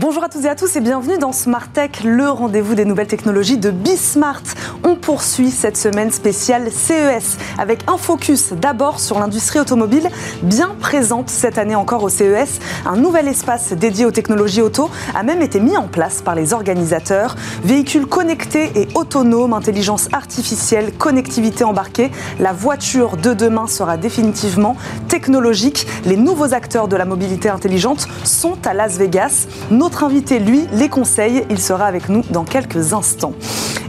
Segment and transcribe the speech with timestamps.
[0.00, 3.08] Bonjour à toutes et à tous et bienvenue dans Smart Tech, le rendez-vous des nouvelles
[3.08, 4.44] technologies de Bismart.
[4.84, 10.08] On poursuit cette semaine spéciale CES avec un focus d'abord sur l'industrie automobile
[10.44, 12.60] bien présente cette année encore au CES.
[12.86, 16.52] Un nouvel espace dédié aux technologies auto a même été mis en place par les
[16.52, 17.34] organisateurs.
[17.64, 24.76] Véhicules connectés et autonomes, intelligence artificielle, connectivité embarquée, la voiture de demain sera définitivement
[25.08, 25.88] technologique.
[26.04, 29.48] Les nouveaux acteurs de la mobilité intelligente sont à Las Vegas.
[29.88, 31.46] Notre invité, lui, les conseille.
[31.48, 33.32] Il sera avec nous dans quelques instants.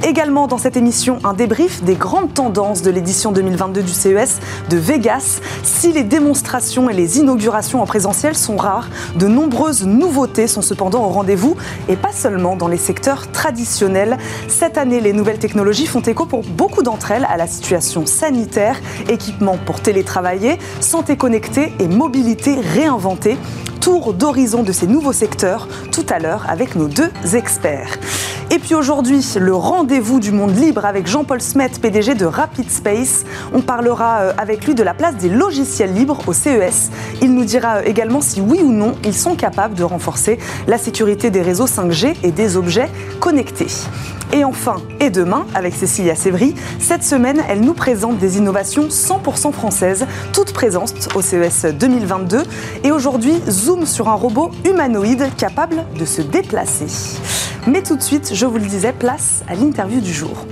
[0.02, 4.40] Également dans cette émission, un débrief des grandes tendances de l'édition 2022 du CES
[4.70, 5.42] de Vegas.
[5.62, 11.04] Si les démonstrations et les inaugurations en présentiel sont rares, de nombreuses nouveautés sont cependant
[11.04, 11.58] au rendez-vous
[11.90, 14.18] et pas seulement dans les secteurs traditionnels.
[14.48, 18.80] Cette année, les nouvelles technologies font écho pour beaucoup d'entre elles à la situation sanitaire,
[19.10, 23.38] équipements pour télétravailler, santé connectée et mobilité réinventée
[23.80, 27.98] tour d'horizon de ces nouveaux secteurs tout à l'heure avec nos deux experts.
[28.52, 33.26] Et puis aujourd'hui, le rendez-vous du monde libre avec Jean-Paul Smet, PDG de Rapid Space.
[33.54, 36.90] On parlera euh, avec lui de la place des logiciels libres au CES.
[37.22, 40.80] Il nous dira euh, également si oui ou non ils sont capables de renforcer la
[40.80, 43.68] sécurité des réseaux 5G et des objets connectés.
[44.32, 49.52] Et enfin, et demain, avec Cécilia Sévry, cette semaine, elle nous présente des innovations 100%
[49.52, 52.44] françaises, toutes présentes au CES 2022.
[52.84, 56.88] Et aujourd'hui, zoom sur un robot humanoïde capable de se déplacer.
[57.68, 60.46] Mais tout de suite, je vous le disais, place à l'interview du jour.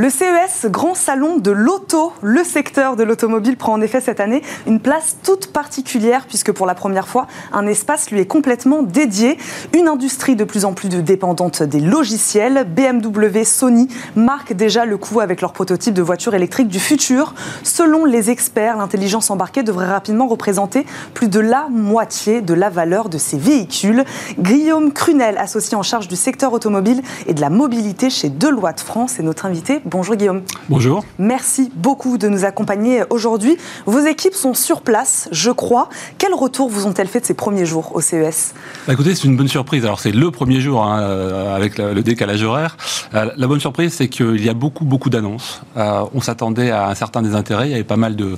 [0.00, 4.44] Le CES, grand salon de l'auto, le secteur de l'automobile prend en effet cette année
[4.68, 9.38] une place toute particulière puisque pour la première fois, un espace lui est complètement dédié.
[9.76, 12.64] Une industrie de plus en plus dépendante des logiciels.
[12.64, 17.34] BMW, Sony marquent déjà le coup avec leur prototype de voiture électrique du futur.
[17.64, 23.08] Selon les experts, l'intelligence embarquée devrait rapidement représenter plus de la moitié de la valeur
[23.08, 24.04] de ces véhicules.
[24.38, 29.18] Guillaume Crunel, associé en charge du secteur automobile et de la mobilité chez Deloitte France,
[29.18, 29.82] est notre invité.
[29.90, 30.42] Bonjour Guillaume.
[30.68, 31.02] Bonjour.
[31.18, 33.56] Merci beaucoup de nous accompagner aujourd'hui.
[33.86, 35.88] Vos équipes sont sur place, je crois.
[36.18, 38.52] Quel retour vous ont-elles fait de ces premiers jours au CES
[38.86, 39.86] bah Écoutez, c'est une bonne surprise.
[39.86, 42.76] Alors c'est le premier jour hein, euh, avec le décalage horaire.
[43.14, 45.62] Euh, la bonne surprise, c'est qu'il y a beaucoup, beaucoup d'annonces.
[45.78, 47.68] Euh, on s'attendait à un certain désintérêt.
[47.68, 48.36] Il y avait pas mal de,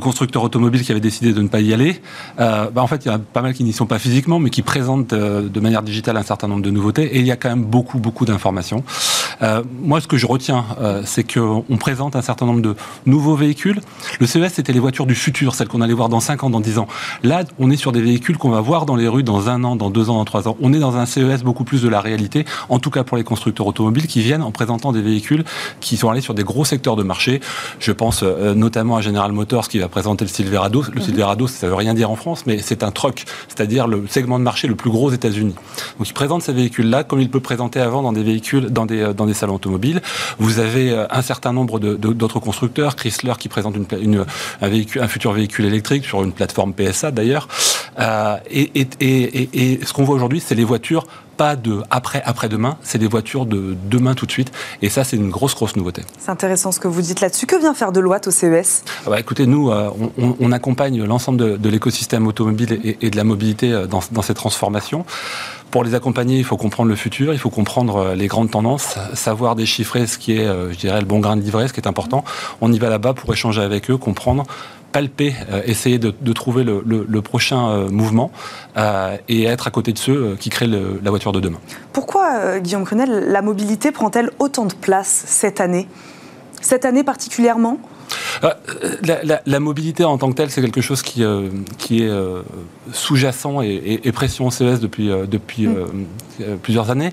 [0.00, 2.00] constructeurs automobiles qui avaient décidé de ne pas y aller.
[2.38, 4.62] Bah, en fait, il y a pas mal qui n'y sont pas physiquement, mais qui
[4.62, 7.16] présentent de manière digitale un certain nombre de nouveautés.
[7.16, 8.82] Et il y a quand même beaucoup, beaucoup d'informations.
[9.82, 12.74] moi, ce que je retiens euh, c'est qu'on présente un certain nombre de
[13.06, 13.80] nouveaux véhicules.
[14.20, 16.60] Le CES, c'était les voitures du futur, celles qu'on allait voir dans 5 ans, dans
[16.60, 16.88] 10 ans.
[17.22, 19.76] Là, on est sur des véhicules qu'on va voir dans les rues dans un an,
[19.76, 20.56] dans deux ans, dans trois ans.
[20.60, 23.24] On est dans un CES beaucoup plus de la réalité, en tout cas pour les
[23.24, 25.44] constructeurs automobiles qui viennent en présentant des véhicules
[25.80, 27.40] qui sont allés sur des gros secteurs de marché.
[27.78, 30.82] Je pense euh, notamment à General Motors qui va présenter le Silverado.
[30.92, 31.06] Le mhm.
[31.06, 34.44] Silverado, ça veut rien dire en France, mais c'est un truck, c'est-à-dire le segment de
[34.44, 35.54] marché le plus gros aux États-Unis.
[35.98, 39.00] Donc, il présente ces véhicules-là comme il peut présenter avant dans des véhicules, dans des,
[39.00, 40.00] euh, dans des salons automobiles.
[40.38, 46.04] Vous avez euh, un certain nombre d'autres constructeurs, Chrysler qui présente un, futur véhicule électrique
[46.04, 47.48] sur une plateforme PSA d'ailleurs.
[47.98, 51.06] Euh, et, ce qu'on voit aujourd'hui, c'est les voitures
[51.38, 54.52] pas de après après-demain, c'est des voitures de demain tout de suite.
[54.82, 56.02] Et ça, c'est une grosse, grosse nouveauté.
[56.18, 57.46] C'est intéressant ce que vous dites là-dessus.
[57.46, 58.84] Que vient faire Deloitte au CES?
[59.06, 63.86] Ah bah, Écoutez, nous, euh, on, accompagne l'ensemble de, l'écosystème automobile et, de la mobilité
[63.88, 65.06] dans, dans ces transformations.
[65.70, 68.96] Pour les accompagner, il faut comprendre le futur, il faut comprendre euh, les grandes tendances,
[69.12, 71.80] savoir déchiffrer ce qui est, euh, je dirais, le bon grain de livret, ce qui
[71.80, 72.24] est important.
[72.62, 74.44] On y va là-bas pour échanger avec eux, comprendre
[74.92, 78.30] palper, euh, essayer de, trouver le, prochain mouvement
[79.28, 81.58] et être à côté de ceux qui créent la voiture de demain.
[81.92, 85.88] Pourquoi, Guillaume Crunel, la mobilité prend-elle autant de place cette année?
[86.60, 87.78] Cette année particulièrement?
[88.44, 88.50] Euh,
[89.44, 92.42] la, mobilité en tant que telle, c'est quelque chose qui, euh, qui est euh,
[92.92, 96.58] sous-jacent et, et, pression au CES depuis, depuis mm.
[96.62, 97.12] plusieurs années.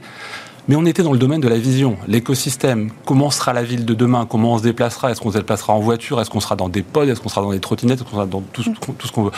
[0.68, 2.90] Mais on était dans le domaine de la vision, l'écosystème.
[3.06, 5.80] Comment sera la ville de demain Comment on se déplacera Est-ce qu'on se déplacera en
[5.80, 8.16] voiture Est-ce qu'on sera dans des pods Est-ce qu'on sera dans des trottinettes Est-ce qu'on
[8.16, 9.32] sera dans tout, ce qu'on veut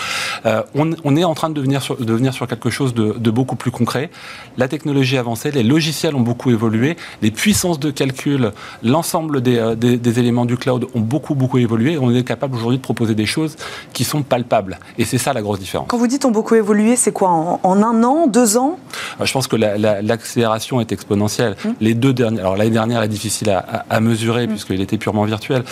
[0.45, 3.57] euh, on, est en train de venir sur, de venir sur quelque chose de, beaucoup
[3.57, 4.09] plus concret.
[4.57, 9.57] La technologie a avancé, les logiciels ont beaucoup évolué, les puissances de calcul, l'ensemble des,
[9.57, 11.97] euh, des, éléments du cloud ont beaucoup, beaucoup évolué.
[11.97, 13.57] On est capable aujourd'hui de proposer des choses
[13.91, 14.79] qui sont palpables.
[14.97, 15.87] Et c'est ça la grosse différence.
[15.89, 17.29] Quand vous dites ont beaucoup évolué, c'est quoi?
[17.29, 18.79] En, un an, deux ans?
[19.19, 21.55] Euh, Je pense que l'accélération est exponentielle exponentielle.
[21.63, 21.69] Mmh.
[21.81, 24.49] Les deux dernières, alors l'année dernière est difficile à, mesurer mmh.
[24.49, 25.63] puisqu'il était purement virtuel,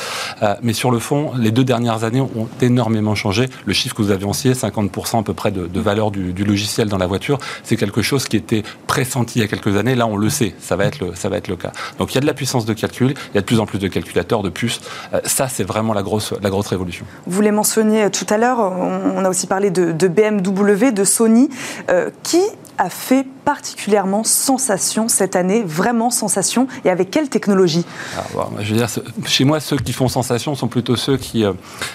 [0.61, 3.49] mais sur le fond, les deux dernières années ont énormément changé.
[3.65, 6.97] Le chiffre que vous avez ancien, 50% à peu près de, valeur du, logiciel dans
[6.97, 9.95] la voiture, c'est quelque chose qui était pressenti il y a quelques années.
[9.95, 11.71] Là, on le sait, ça va être le, ça va être le cas.
[11.99, 13.65] Donc il y a de la puissance de calcul, il y a de plus en
[13.65, 14.81] plus de calculateurs, de puces.
[15.23, 17.05] ça, c'est vraiment la grosse, la grosse révolution.
[17.27, 21.49] Vous les mentionniez tout à l'heure, on a aussi parlé de, BMW, de Sony.
[22.23, 22.41] qui
[22.77, 27.85] a fait particulièrement sensation cette année, vraiment sensation, et avec quelle technologie?
[28.17, 28.23] Ah,
[28.59, 28.87] je veux dire,
[29.25, 31.53] Chez moi, ceux qui font sensation sont plutôt ceux qui, euh,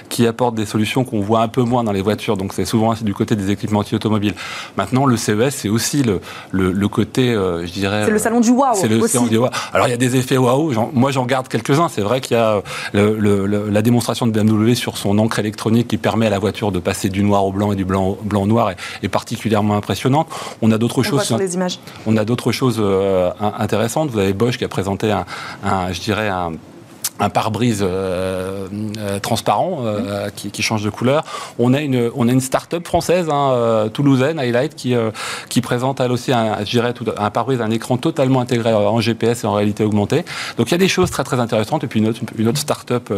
[0.08, 2.94] qui apportent des solutions qu'on voit un peu moins dans les voitures, donc c'est souvent
[2.94, 4.34] du côté des équipements automobiles.
[4.76, 6.20] Maintenant, le CES, c'est aussi le,
[6.52, 8.04] le, côté, euh, je dirais...
[8.04, 9.50] C'est le salon du waouh C'est le salon du waouh.
[9.72, 12.40] Alors, il y a des effets waouh, moi j'en garde quelques-uns, c'est vrai qu'il y
[12.40, 12.62] a
[12.94, 16.78] euh, la démonstration de BMW sur son encre électronique qui permet à la voiture de
[16.78, 18.70] passer du noir au blanc et du blanc, blanc au noir
[19.02, 20.28] est, particulièrement impressionnante.
[20.62, 21.30] On on a d'autres choses.
[21.38, 21.78] les images?
[22.06, 24.10] On a d'autres choses euh, intéressantes.
[24.10, 25.24] Vous avez Bosch qui a présenté un,
[25.64, 26.52] un je dirais un
[27.20, 28.66] un pare-brise euh,
[28.98, 31.24] euh, transparent euh, qui, change de couleur.
[31.58, 34.94] On a une on a une start-up française hein, toulousaine Highlight qui
[35.48, 36.58] qui présente elle aussi un
[37.16, 40.24] un pare-brise un écran totalement intégré en GPS et en réalité augmentée.
[40.56, 42.58] Donc il y a des choses très très intéressantes et puis une autre une autre
[42.58, 43.12] start-up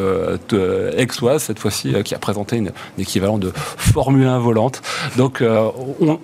[0.97, 4.83] exoise cette fois-ci qui a présenté une, équivalent de Formule 1 volante.
[5.17, 5.43] Donc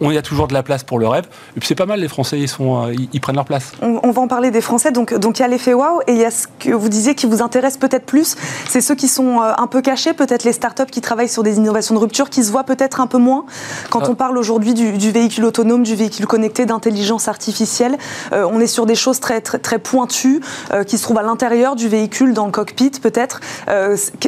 [0.01, 1.27] on, y a toujours de la place pour le rêve.
[1.57, 3.73] Et puis c'est pas mal les Français ils sont ils, prennent leur place.
[3.83, 6.13] On, on, va en parler des Français donc donc il y a l'effet wow et
[6.13, 8.37] il y a ce que vous disiez qui vous intéresse peut-être plus,
[8.69, 11.57] c'est ceux qui sont euh, un peu cachés, peut-être les startups qui travaillent sur des
[11.57, 13.45] innovations de rupture, qui se voient peut-être un peu moins.
[13.91, 14.11] Quand ah.
[14.11, 17.97] on parle aujourd'hui du, véhicule autonome, du véhicule connecté, d'intelligence artificielle,
[18.33, 20.41] euh, on est sur des choses très, très, très pointues
[20.73, 23.41] euh, qui se trouvent à l'intérieur du véhicule, dans le cockpit peut-être.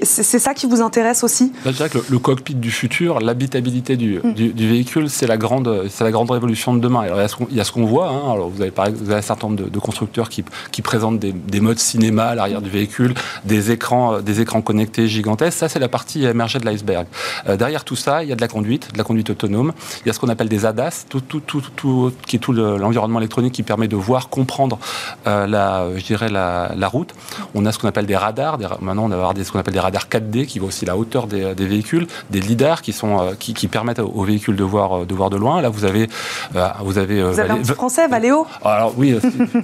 [0.03, 1.53] c'est ça qui vous intéresse aussi?
[1.65, 4.33] Je dirais que le, cockpit du futur, l'habitabilité du, mm.
[4.33, 7.01] du, véhicule, c'est la, grande, la grande révolution de demain.
[7.01, 7.21] Alors,
[7.51, 8.09] il y a ce qu'on voit.
[8.09, 8.33] Hein.
[8.33, 11.61] Alors, vous, avez, vous avez un certain nombre de, constructeurs qui, qui présentent des, des
[11.61, 13.15] modes cinéma à l'arrière du véhicule,
[13.45, 15.59] des écrans, euh, des écrans connectés gigantesques.
[15.59, 17.07] Ça, c'est la partie émergée de l'iceberg.
[17.49, 19.73] Euh, derrière tout ça, il y a de la conduite, de la conduite autonome.
[20.05, 22.53] Il y a ce qu'on appelle des ADAS, tout, tout, tout, tout qui est tout
[22.53, 24.79] l'environnement électronique qui permet de voir, comprendre
[25.27, 27.15] euh, la, je dirais la, la, route.
[27.55, 28.59] On a ce qu'on appelle des radars.
[28.81, 30.97] maintenant, on va avoir des, ce qu'on appelle des radars 4D qui voient aussi la
[30.97, 35.07] hauteur des, des véhicules, des lidars qui sont qui, qui, permettent aux véhicules de voir
[35.07, 35.61] de voir de loin.
[35.61, 36.09] Là, vous avez
[36.83, 38.47] vous avez, vous avez un français, Valéo?
[38.65, 39.17] Alors oui,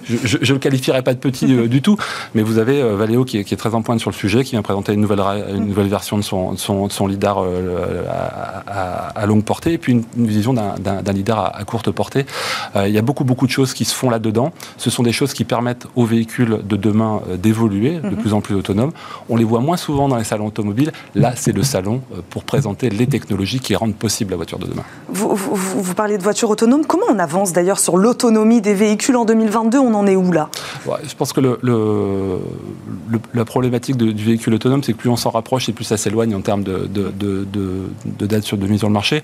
[0.05, 1.97] je, ne le qualifierais pas de petit du tout,
[2.35, 4.51] mais vous avez Valéo qui est, qui est très en pointe sur le sujet, qui
[4.53, 5.23] vient présenter une nouvelle,
[5.55, 8.05] une nouvelle version de son, son, son lidar euh,
[8.67, 12.27] à, longue portée, et puis une, vision d'un lidar à, courte portée.
[12.75, 14.53] Euh, il y a beaucoup, beaucoup de choses qui se font là-dedans.
[14.77, 18.17] Ce sont des choses qui permettent aux véhicules de demain euh, d'évoluer, de mhm.
[18.17, 18.93] plus en plus autonomes.
[19.29, 20.93] On les voit moins souvent dans les salons automobiles.
[21.15, 24.83] Là, c'est le salon pour présenter les technologies qui rendent possible la voiture de demain.
[25.09, 26.85] Vous, vous, vous parlez de voitures autonomes.
[26.85, 30.49] Comment on avance d'ailleurs sur l'autonomie des véhicules en 2022 On en est où là?
[30.85, 35.31] Je pense que le, le, la problématique du véhicule autonome, c'est que plus on s'en
[35.31, 38.95] rapproche et plus ça s'éloigne en termes de, de, date sur, de mise sur le
[38.95, 39.23] marché.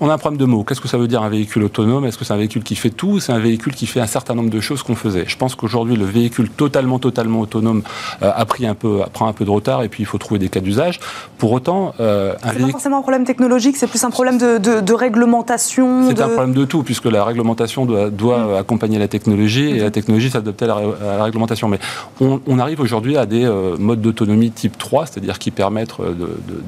[0.00, 0.64] On a un problème de mots.
[0.64, 2.04] Qu'est-ce que ça veut dire un véhicule autonome?
[2.04, 4.34] Est-ce que c'est un véhicule qui fait tout C'est un véhicule qui fait un certain
[4.34, 5.24] nombre de choses qu'on faisait?
[5.26, 7.82] Je pense qu'aujourd'hui, le véhicule totalement, totalement autonome
[8.22, 10.38] euh, a pris un peu, prend un peu de retard et puis il faut trouver
[10.38, 11.00] des cas d'usage.
[11.38, 16.08] Pour autant, euh, c'est pas forcément un problème technologique, c'est plus un problème de, réglementation.
[16.08, 18.54] C'est un problème de tout, puisque la réglementation doit, doit mm.
[18.54, 20.80] accompagner la technologie et la technologie s'adapter à,
[21.18, 21.68] la réglementation.
[21.68, 21.78] Mais
[22.20, 25.94] on, on arrive aujourd'hui à des euh, modes d'autonomie type 3, c'est-à-dire qui permettent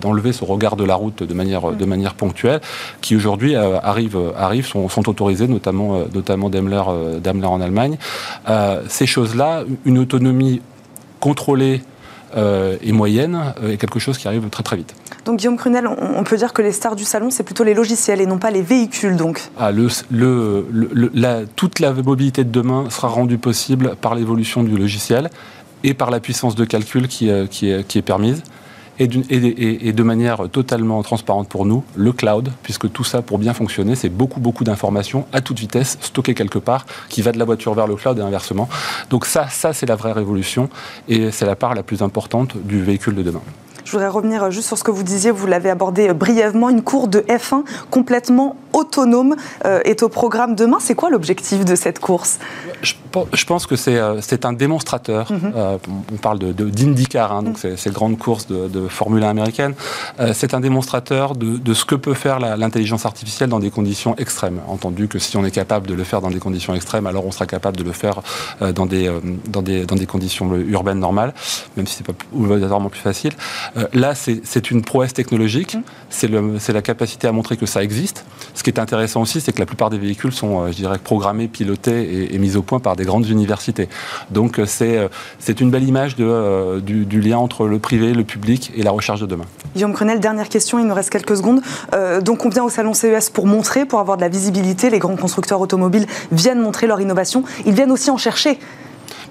[0.00, 2.61] d'enlever ce regard de la route de manière, de manière ponctuelle,
[3.00, 6.83] qui aujourd'hui euh, arrivent, arrivent sont, sont, autorisés, notamment, euh, notamment Daimler,
[7.23, 7.99] Daimler en Allemagne.
[8.88, 10.61] ces choses-là, une autonomie
[11.21, 11.83] contrôlée
[12.83, 14.95] et moyenne est quelque chose qui arrive très très vite.
[15.26, 18.21] Donc Guillaume Crunel, on, peut dire que les stars du salon, c'est plutôt les logiciels
[18.21, 19.40] et non pas les véhicules donc?
[19.59, 24.78] Ah, le, le, la, Toute la mobilité de demain sera rendue possible par l'évolution du
[24.78, 25.28] logiciel
[25.87, 28.43] et par la puissance de calcul qui, euh, est, permise.
[28.99, 33.95] Et, de manière totalement transparente pour nous, le cloud, puisque tout ça, pour bien fonctionner,
[33.95, 37.75] c'est beaucoup, beaucoup d'informations à toute vitesse, stockées quelque part, qui va de la voiture
[37.75, 38.69] vers le cloud et inversement.
[39.11, 40.71] Donc ça c'est la vraie révolution,
[41.09, 43.43] et c'est la part la plus importante du véhicule de demain.
[43.87, 47.07] Je voudrais revenir juste sur ce que vous disiez, vous l'avez abordé brièvement, une cour
[47.07, 50.78] de F1 complètement autonome euh, est au programme demain.
[50.81, 52.40] C'est quoi l'objectif de cette course?
[52.83, 55.31] Je, pense que c'est euh, un démonstrateur.
[55.31, 55.52] Mhm.
[55.57, 55.78] Euh,
[56.12, 59.75] on parle d'IndyCar, de, hein, donc c'est la grande course de, Formule 1 américaine.
[60.33, 64.61] c'est un démonstrateur de, ce que peut faire l'intelligence artificielle dans des conditions extrêmes.
[64.69, 67.31] Entendu que si on est capable de le faire dans des conditions extrêmes, alors on
[67.31, 68.21] sera capable de le faire
[68.61, 69.11] dans, des,
[69.49, 71.35] dans, des, dans des conditions urbaines normales,
[71.76, 73.33] même si c'est pas obligatoirement plus facile.
[73.76, 76.59] Euh, là, c'est une prouesse technologique, mmh.
[76.59, 78.25] c'est la capacité à montrer que ça existe.
[78.54, 80.99] Ce qui est intéressant aussi, c'est que la plupart des véhicules sont, euh, je dirais,
[80.99, 83.88] programmés, pilotés et, mis au point par des, grandes universités.
[84.30, 88.83] Donc c'est c'est une belle image de, du, lien entre le privé, le public et
[88.83, 89.45] la recherche de demain.
[89.75, 91.61] Guillaume Crenel, dernière question, il nous reste quelques secondes.
[92.23, 94.90] donc on vient au salon CES pour montrer, pour avoir de la visibilité.
[94.90, 97.45] Les grands constructeurs automobiles viennent montrer leur innovation.
[97.64, 98.59] Ils viennent aussi en chercher.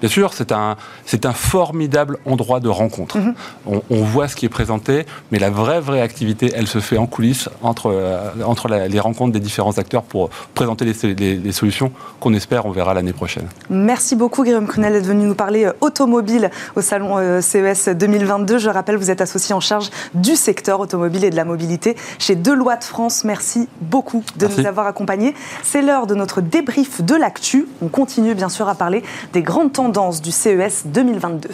[0.00, 3.18] Bien sûr, c'est un, c'est un formidable endroit de rencontre.
[3.18, 3.34] Mhm.
[3.66, 7.06] on, voit ce qui est présenté, mais la vraie, vraie activité, elle se fait en
[7.06, 12.66] coulisses entre, euh, entre les rencontres des différents acteurs pour présenter les, solutions qu'on espère
[12.66, 13.46] on verra l'année prochaine.
[13.70, 18.58] Merci beaucoup, Guillaume Crunel, d'être venu nous parler euh, automobile au salon euh, CES 2022.
[18.58, 22.36] Je rappelle, vous êtes associé en charge du secteur automobile et de la mobilité chez
[22.36, 23.24] Deloitte France.
[23.24, 25.34] Merci beaucoup de nous avoir accompagnés.
[25.62, 27.66] C'est l'heure de notre débrief de l'actu.
[27.82, 29.85] On continue bien sûr à parler des grandes tendances
[30.22, 31.48] du CES 2022.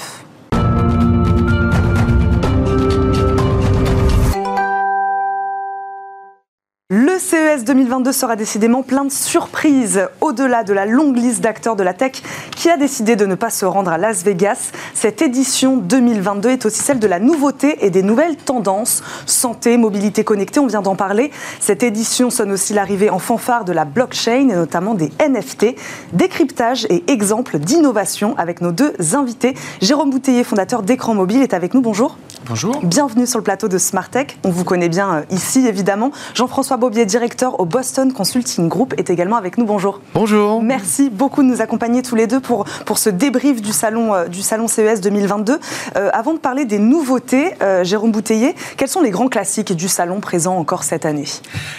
[6.94, 10.10] Le CES 2022 sera décidément plein de surprises.
[10.20, 12.22] Au-delà de la longue liste d'acteurs de la tech
[12.54, 16.66] qui a décidé de ne pas se rendre à Las Vegas, cette édition 2022 est
[16.66, 19.02] aussi celle de la nouveauté et des nouvelles tendances.
[19.24, 21.30] Santé, mobilité connectée, on vient d'en parler.
[21.60, 25.74] Cette édition sonne aussi l'arrivée en fanfare de la blockchain et notamment des NFT,
[26.12, 29.54] décryptage et exemples d'innovation avec nos deux invités.
[29.80, 31.80] Jérôme Bouteiller, fondateur d'Écran Mobile, est avec nous.
[31.80, 32.18] Bonjour.
[32.46, 32.80] Bonjour.
[32.82, 34.36] Bienvenue sur le plateau de Smartech.
[34.42, 36.10] On vous connaît bien euh, ici, évidemment.
[36.34, 39.64] Jean-François Bobier, directeur au Boston Consulting Group, est également avec nous.
[39.64, 40.00] Bonjour.
[40.12, 40.60] Bonjour.
[40.60, 44.26] Merci beaucoup de nous accompagner tous les deux pour, pour ce débrief du salon, euh,
[44.26, 45.60] du salon CES 2022.
[45.96, 50.20] Euh, avant de parler des nouveautés, Jérôme Bouteiller, quels sont les grands classiques du salon
[50.20, 51.28] présents encore cette année?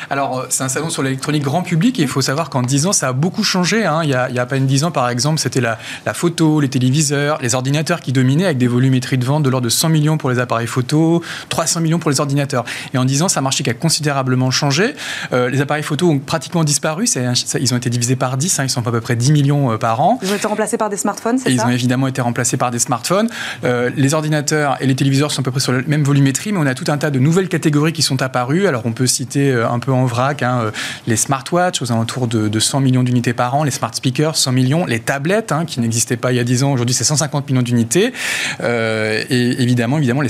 [0.10, 2.93] Alors, c'est un salon sur l'électronique grand public et il faut savoir qu'en 10 ans,
[2.93, 3.86] ça a beaucoup changé.
[3.86, 4.01] Hein.
[4.03, 6.13] Il, y a, il, y a, à peine 10 ans, par exemple, c'était la, la
[6.13, 9.70] photo, les téléviseurs, les ordinateurs qui dominaient avec des volumétries de vente de l'ordre de
[9.70, 12.63] 100 millions pour les appareils appareils photo, 300 millions pour les ordinateurs.
[12.93, 14.95] Et en 10 ans, c'est un marché qui a considérablement changé.
[15.33, 17.05] Euh, les appareils photo ont pratiquement disparu.
[17.05, 18.60] ils ont été divisés par 10.
[18.60, 20.19] Hein, ils sont à peu près 10 millions euh, par an.
[20.22, 22.69] Ils ont été remplacés par des smartphones, c'est ça Ils ont évidemment été remplacés par
[22.69, 23.29] des smartphones.
[23.63, 26.60] Euh, les ordinateurs et les téléviseurs sont à peu près sur la même volumétrie, mais
[26.60, 28.67] on a tout un tas de nouvelles catégories qui sont apparues.
[28.67, 30.72] Alors, on peut citer un peu en vrac hein,
[31.07, 34.86] les smartwatches aux alentours de, 100 millions d'unités par an, les smart speakers 100 millions,
[34.86, 37.62] les tablettes hein, qui n'existaient pas il y a 10 ans, aujourd'hui c'est 150 millions
[37.62, 38.13] d'unités.
[38.62, 40.29] et évidemment, évidemment les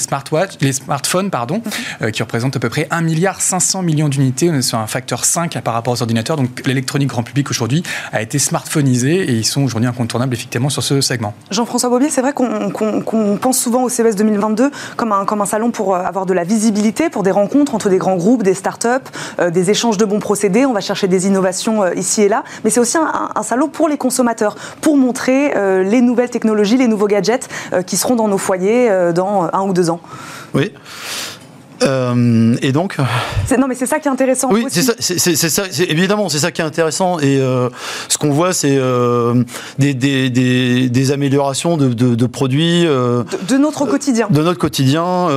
[0.62, 1.62] les smartphones, pardon,
[2.02, 4.50] euh, qui représentent à peu près 1 milliard 500 millions d'unités.
[4.52, 6.38] On est sur un facteur 5 par rapport aux ordinateurs.
[6.38, 10.84] Donc l'électronique grand public aujourd'hui a été smartphonisée et ils sont aujourd'hui incontournables effectivement sur
[10.84, 11.34] ce segment.
[11.52, 15.72] Jean-François Bobier, c'est vrai qu'on pense souvent au CES 2022 comme un, comme un salon
[15.72, 18.88] pour euh, avoir de la visibilité, pour des rencontres entre des grands groupes, des startups,
[19.40, 20.66] euh, des échanges de bons procédés.
[20.66, 22.44] On va chercher des innovations ici et là.
[22.64, 25.54] Mais c'est aussi un, salon pour les consommateurs, pour montrer
[25.84, 27.50] les nouvelles technologies, les nouveaux gadgets
[27.86, 30.00] qui seront dans nos foyers dans un ou deux ans.
[30.54, 30.72] Oui.
[31.82, 32.98] Euh, et donc
[33.58, 34.50] Non, mais c'est ça qui est intéressant.
[34.52, 37.20] Oui, c'est ça, c'est, ça évidemment, c'est ça qui est intéressant.
[37.20, 37.70] Et euh,
[38.08, 39.44] ce qu'on voit, c'est euh,
[39.80, 42.84] des, des, des, améliorations de, de, produits.
[42.84, 44.28] De, notre quotidien.
[44.30, 45.30] De notre quotidien.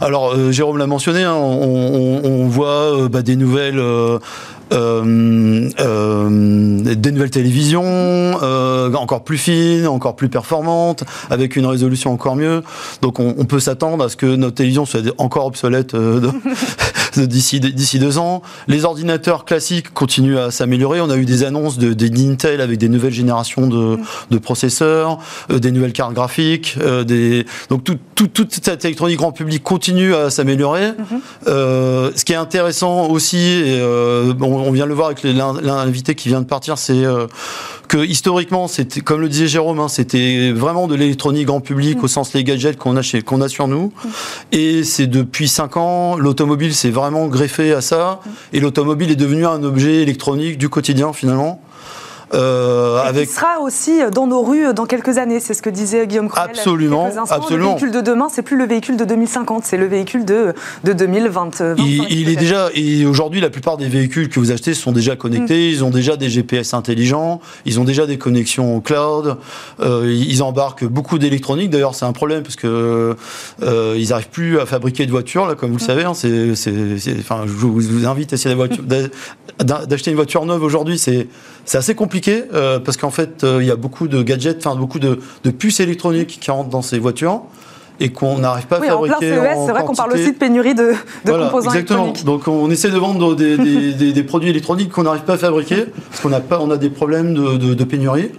[0.00, 3.80] alors, Jérôme l'a mentionné, hein, on, on, voit bah, des nouvelles
[4.72, 12.12] euh, euh, des nouvelles télévisions euh, encore plus fines, encore plus performantes, avec une résolution
[12.12, 12.62] encore mieux.
[13.02, 15.94] Donc on, peut s'attendre à ce que notre télévision soit encore obsolète
[17.18, 18.42] d'ici d'ici deux ans.
[18.68, 21.00] Les ordinateurs classiques continuent à s'améliorer.
[21.00, 23.98] On a eu des annonces de, d'Intel avec des nouvelles générations de,
[24.30, 25.18] de processeurs,
[25.50, 26.78] des nouvelles cartes graphiques.
[27.06, 27.46] des...
[27.70, 30.88] Donc tout, tout, toute cette électronique grand public continue à s'améliorer.
[30.88, 32.16] Mm-hmm.
[32.16, 33.80] ce qui est intéressant aussi, et,
[34.36, 37.26] bon, on, vient le voir avec l'invité qui vient de partir, c'est euh,
[37.88, 42.08] que historiquement, c'était comme le disait Jérôme, hein, c'était vraiment de l'électronique grand public au
[42.08, 43.92] sens les gadgets qu'on a chez, qu'on a sur nous.
[44.52, 48.20] Et c'est depuis 5 ans, l'automobile s'est vraiment greffé à ça,
[48.52, 51.60] et l'automobile est devenu un objet électronique du quotidien finalement.
[52.34, 53.28] Euh, avec...
[53.28, 56.50] Qui sera aussi dans nos rues dans quelques années, c'est ce que disait Guillaume Cruel.
[56.50, 57.50] Absolument, absolument.
[57.50, 60.52] Le véhicule de demain, c'est plus le véhicule de 2050, c'est le véhicule de,
[60.82, 61.62] de 2020.
[61.78, 65.68] il, est déjà, et aujourd'hui, la plupart des véhicules que vous achetez sont déjà connectés,
[65.68, 65.72] mm.
[65.72, 69.36] ils ont déjà des GPS intelligents, ils ont déjà des connexions au cloud,
[69.80, 71.70] euh, ils embarquent beaucoup d'électronique.
[71.70, 73.14] D'ailleurs, c'est un problème parce que
[73.62, 75.86] euh, ils n'arrivent plus à fabriquer de voitures, là, comme vous le mm.
[75.86, 76.04] savez.
[76.04, 76.52] Hein, c'est,
[77.20, 78.56] enfin, je vous invite à essayer
[79.60, 81.28] d'acheter une voiture neuve aujourd'hui, c'est
[81.66, 84.76] c'est assez compliqué euh, parce qu'en fait, euh, il y a beaucoup de gadgets, enfin
[84.76, 85.18] beaucoup de,
[85.58, 87.42] puces électroniques qui rentrent dans ces voitures
[87.98, 89.14] et qu'on n'arrive pas à fabriquer.
[89.14, 90.92] En plein CES, c'est vrai qu'on parle aussi de pénurie de,
[91.24, 92.12] de composants exactement.
[92.24, 96.32] Donc on essaie de vendre des, produits électroniques qu'on n'arrive pas à fabriquer parce qu'on
[96.32, 98.30] a pas, on a des problèmes de, pénurie.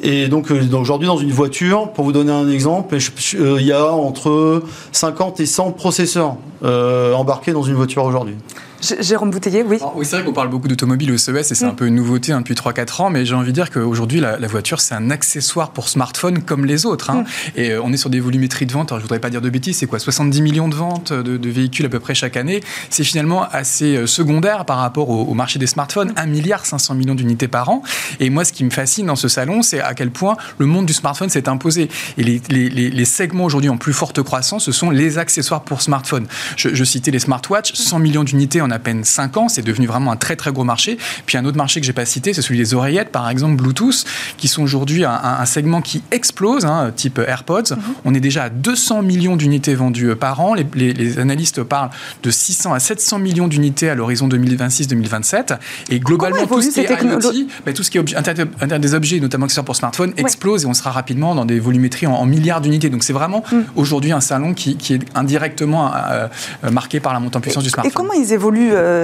[0.00, 2.96] Et donc, euh, aujourd'hui, dans une voiture, pour vous donner un exemple,
[3.32, 4.62] il y a entre
[4.92, 8.36] 50 et 100 processeurs embarqués dans une voiture aujourd'hui.
[8.80, 9.78] Jérôme Bouteiller, oui.
[9.96, 11.76] oui, c'est vrai qu'on parle beaucoup d'automobile au CES et c'est un mm.
[11.76, 14.80] peu une nouveauté hein, depuis 3-4 ans, mais j'ai envie de dire qu'aujourd'hui, la, voiture,
[14.80, 17.10] c'est un accessoire pour smartphone comme les autres.
[17.10, 17.22] Hein.
[17.22, 17.60] Mm.
[17.60, 19.50] Et euh, on est sur des volumétries de vente, alors je voudrais pas dire de
[19.50, 22.60] bêtises, c'est quoi 70 millions de ventes de, véhicules à peu près chaque année.
[22.90, 27.14] C'est finalement assez euh, secondaire par rapport au, marché des smartphones, 1 milliard 500 millions
[27.14, 27.82] d'unités par an.
[28.20, 30.86] Et moi, ce qui me fascine dans ce salon, c'est à quel point le monde
[30.86, 31.88] du smartphone s'est imposé.
[32.16, 35.82] Et les, les, les segments aujourd'hui en plus forte croissance, ce sont les accessoires pour
[35.82, 36.26] smartphone.
[36.56, 39.86] Je, je citais les smartwatches, 100 millions d'unités en à peine 5 ans c'est devenu
[39.86, 40.98] vraiment un très très gros marché.
[41.26, 44.04] Puis un autre marché que j'ai pas cité, c'est celui des oreillettes, par exemple Bluetooth,
[44.36, 47.70] qui sont aujourd'hui un, segment qui explose, hein, type AirPods.
[47.70, 47.78] Mhm.
[48.04, 50.54] On est déjà à 200 millions d'unités vendues euh, par an.
[50.54, 51.90] Les, analystes parlent
[52.22, 55.58] de 600 à 700 millions d'unités à l'horizon 2026-2027.
[55.90, 59.20] Et globalement, tout ce, qui est IoT, bah, tout ce qui est Internet des objets,
[59.20, 62.90] notamment accessoires pour smartphone, explose et on sera rapidement dans des volumétries en, milliards d'unités.
[62.90, 63.56] Donc c'est vraiment mm.
[63.76, 66.26] aujourd'hui un salon qui, est indirectement euh,
[66.64, 67.90] euh, marqué par la montée en puissance du smartphone.
[67.90, 68.57] Et comment ils évoluent,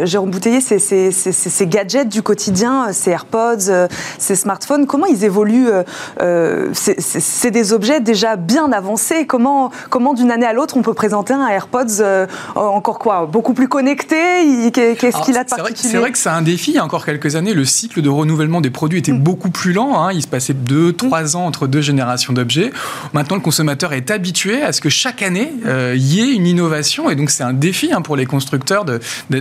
[0.05, 5.69] Jérôme Bouteiller, ces, ces, gadgets du quotidien, ces AirPods, euh, ces smartphones, comment ils évoluent
[5.69, 5.83] euh,
[6.21, 9.27] euh, C'est des objets déjà bien avancés.
[9.27, 12.03] Comment, comment d'une année à l'autre, on peut présenter un AirPods
[12.55, 14.71] encore quoi Beaucoup plus connecté?
[14.73, 16.73] Qu'est-ce qu'il a de particulier C'est vrai que c'est un défi.
[16.73, 19.19] Il y a encore quelques années, le cycle de renouvellement des produits était mm.
[19.19, 20.03] beaucoup plus lent.
[20.03, 20.13] Hein.
[20.13, 22.73] Il se passait 2-3 ans entre deux générations d'objets.
[23.13, 27.11] Maintenant, le consommateur est habitué à ce que chaque année, il y ait une innovation.
[27.11, 28.85] Et donc, c'est un défi hein, pour les constructeurs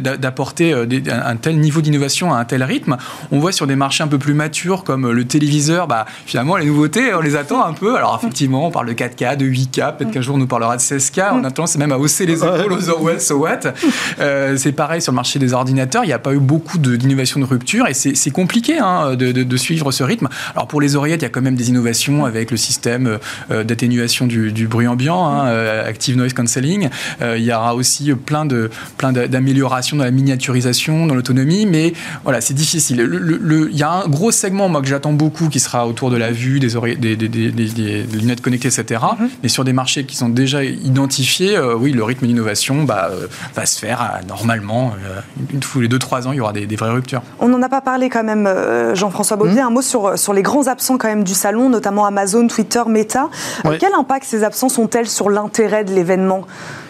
[0.03, 2.97] d'apporter un tel niveau d'innovation à un tel rythme.
[3.31, 6.65] On voit sur des marchés un peu plus matures comme le téléviseur, bah, finalement les
[6.65, 7.95] nouveautés, on les attend un peu.
[7.95, 10.81] Alors effectivement, on parle de 4K, de 8K, peut-être qu'un jour on nous parlera de
[10.81, 11.31] 16K.
[11.33, 13.59] On a tendance même à hausser les épaules aux what, so what.
[14.19, 17.39] Euh, c'est pareil sur le marché des ordinateurs, il n'y a pas eu beaucoup d'innovation
[17.39, 20.29] de, rupture et c'est compliqué hein, de, suivre ce rythme.
[20.55, 23.19] Alors pour les oreillettes, il y a quand même des innovations avec le système
[23.51, 26.89] euh, d'atténuation du, bruit ambiant, hein, euh, Active Noise Cancelling.
[27.21, 29.11] il y aura aussi plein de plein
[29.95, 32.99] dans la miniaturisation, dans l'autonomie, mais voilà, c'est difficile.
[33.71, 36.31] Il y a un gros segment, moi, que j'attends beaucoup, qui sera autour de la
[36.31, 39.01] vue, des, des, des, lunettes connectées, etc.
[39.01, 39.29] Mm-hmm.
[39.43, 43.27] Mais sur des marchés qui sont déjà identifiés, euh, oui, le rythme d'innovation bah, euh,
[43.55, 44.93] va se faire euh, normalement.
[45.61, 47.21] tous les 2-3 ans, il y aura des, vraies ruptures.
[47.39, 48.49] On n'en a pas parlé quand même,
[48.93, 49.61] Jean-François Baudier.
[49.61, 49.65] Mm-hmm.
[49.65, 53.29] Un mot sur, sur les grands absents quand même du salon, notamment Amazon, Twitter, Meta.
[53.79, 56.45] quel impact ces absents ont-elles sur l'intérêt de l'événement?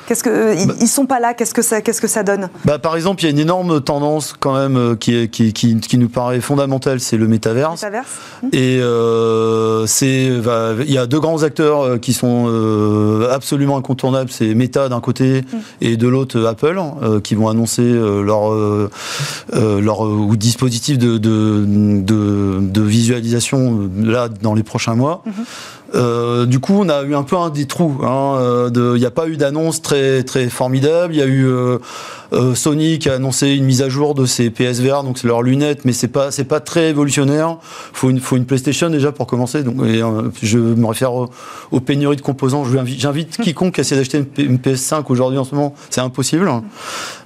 [0.05, 0.73] Qu'est-ce que euh, bah.
[0.81, 2.49] ils, sont pas là Qu'est-ce que ça qu'est-ce que ça donne?
[2.65, 5.79] Bah, par exemple, il y a une énorme tendance quand même euh, qui, qui, qui,
[5.79, 7.83] qui nous paraît fondamentale, c'est le métaverse.
[7.83, 8.49] Hum.
[8.51, 12.47] Et euh, c'est il y a deux grands acteurs qui sont
[13.31, 15.59] absolument incontournables, c'est Meta d'un côté hum.
[15.81, 16.79] et de l'autre Apple,
[17.23, 18.53] qui vont annoncer leur
[19.53, 25.23] leur dispositif de, de, de, visualisation là dans les prochains mois.
[25.95, 27.99] Euh, du coup, on a eu un peu un des trous.
[28.03, 29.92] Hein, il n'y a pas eu d'annonce très
[30.23, 31.13] très formidable.
[31.13, 31.77] Il y a eu euh,
[32.33, 35.41] euh, Sony qui a annoncé une mise à jour de ses PSVR, donc c'est leurs
[35.41, 37.57] lunettes, mais c'est pas c'est pas très révolutionnaire.
[37.61, 39.63] Faut une faut une PlayStation déjà pour commencer.
[39.63, 39.77] Donc
[40.41, 42.65] je me réfère aux, pénuries de composants.
[42.65, 46.49] J'invite quiconque à essayer d'acheter une, PS5 aujourd'hui en ce moment, c'est impossible.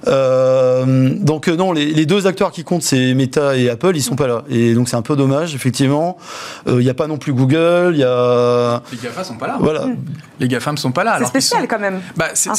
[0.04, 4.26] donc non, les, les, deux acteurs qui comptent, c'est Meta et Apple, ils sont pas
[4.26, 4.44] là.
[4.48, 6.16] Et donc c'est un peu dommage, effectivement.
[6.66, 9.46] Il n'y a pas non plus Google, il y a euh, les GAFA sont pas
[9.46, 9.56] là.
[9.60, 9.86] Voilà.
[10.40, 11.16] Les GAFA ne sont pas là.
[11.18, 12.00] C'est spécial quand même.
[12.16, 12.57] Bah, c'est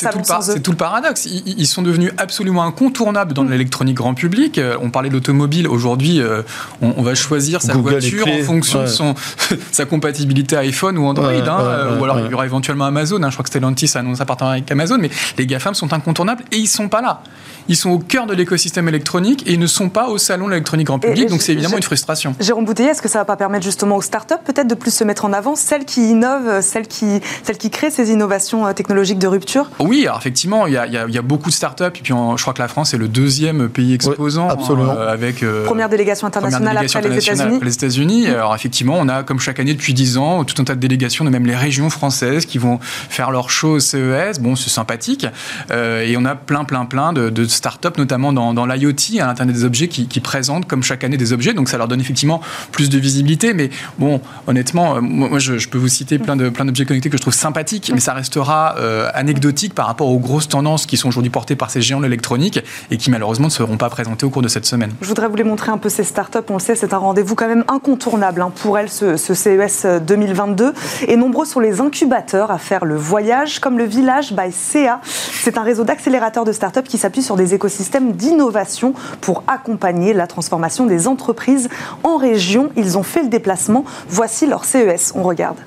[0.63, 1.25] tout, le paradoxe.
[1.25, 4.57] Ils, sont devenus absolument incontournables dans l'électronique grand public.
[4.57, 5.67] Euh, on parlait d'automobile.
[5.67, 6.41] Aujourd'hui, euh,
[6.81, 9.15] on, va choisir sa voiture en fonction de son,
[9.71, 11.29] sa compatibilité iPhone ou Android.
[11.29, 13.21] Hein, ou alors il y aura éventuellement Amazon.
[13.23, 13.29] Hein.
[13.29, 14.97] Je crois que Stellantis a annoncé un partenariat avec Amazon.
[14.99, 17.21] Mais les GAFAM sont incontournables et ils sont pas là.
[17.69, 20.51] Ils sont au cœur de l'écosystème électronique et ils ne sont pas au salon de
[20.51, 21.29] l'électronique grand public.
[21.29, 22.35] donc c'est évidemment une frustration.
[22.39, 25.03] Jérôme Bouteiller, est-ce que ça va pas permettre justement aux startups peut-être de plus se
[25.03, 29.19] mettre en avant, celles qui innovent, celles qui, celles qui créent ces innovations euh, technologiques
[29.19, 29.69] de rupture?
[29.79, 31.83] Oui, alors effectivement, il y, a, il y a beaucoup de startups.
[31.83, 34.49] Et puis je crois que la France est le deuxième pays exposant.
[34.49, 34.93] absolument.
[34.93, 37.59] Euh, avec, euh, première délégation internationale après les États-Unis.
[37.61, 38.27] Les États-Unis.
[38.29, 41.23] Alors effectivement, on a comme chaque année depuis 10 ans tout un tas de délégations
[41.23, 44.39] de même les régions françaises qui vont faire leur show au CES.
[44.39, 45.27] Bon, c'est sympathique.
[45.71, 49.63] et on a plein, plein, plein de, de startups, notamment dans, l'IoT, à l'Internet des
[49.63, 51.53] objets, qui, qui, présentent comme chaque année des objets.
[51.53, 52.41] Donc ça leur donne effectivement
[52.71, 53.53] plus de visibilité.
[53.53, 53.69] Mais
[53.99, 57.33] bon, honnêtement, moi je, peux vous citer plein de plein d'objets connectés que je trouve
[57.33, 61.55] sympathiques, mais ça restera euh, anecdotique par rapport aux grosses tendances qui sont aujourd'hui portées
[61.55, 64.47] par ces géants de l'électronique et qui malheureusement ne seront pas présentées au cours de
[64.47, 64.91] cette semaine.
[65.01, 66.39] Je voudrais vous les montrer un peu ces startups.
[66.49, 70.73] On le sait, c'est un rendez-vous quand même incontournable hein, pour elles, ce, CES 2022.
[71.07, 75.01] Et nombreux sont les incubateurs à faire le voyage, comme le Village by CA.
[75.03, 80.27] C'est un réseau d'accélérateurs de startups qui s'appuie sur des écosystèmes d'innovation pour accompagner la
[80.27, 81.69] transformation des entreprises
[82.03, 82.69] en région.
[82.75, 83.85] Ils ont fait le déplacement.
[84.09, 85.13] Voici leur CES.
[85.15, 85.57] On regarde.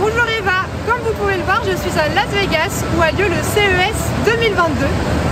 [0.00, 3.28] Bonjour Eva, comme vous pouvez le voir, je suis à Las Vegas où a lieu
[3.28, 4.86] le CES 2022.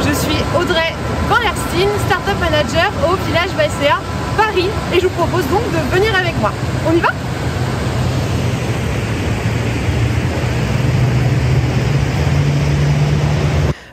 [0.07, 0.95] Je suis Audrey
[1.29, 3.99] Van Valentine, Startup Manager au village Valsea,
[4.37, 6.53] Paris, et je vous propose donc de venir avec moi.
[6.89, 7.09] On y va?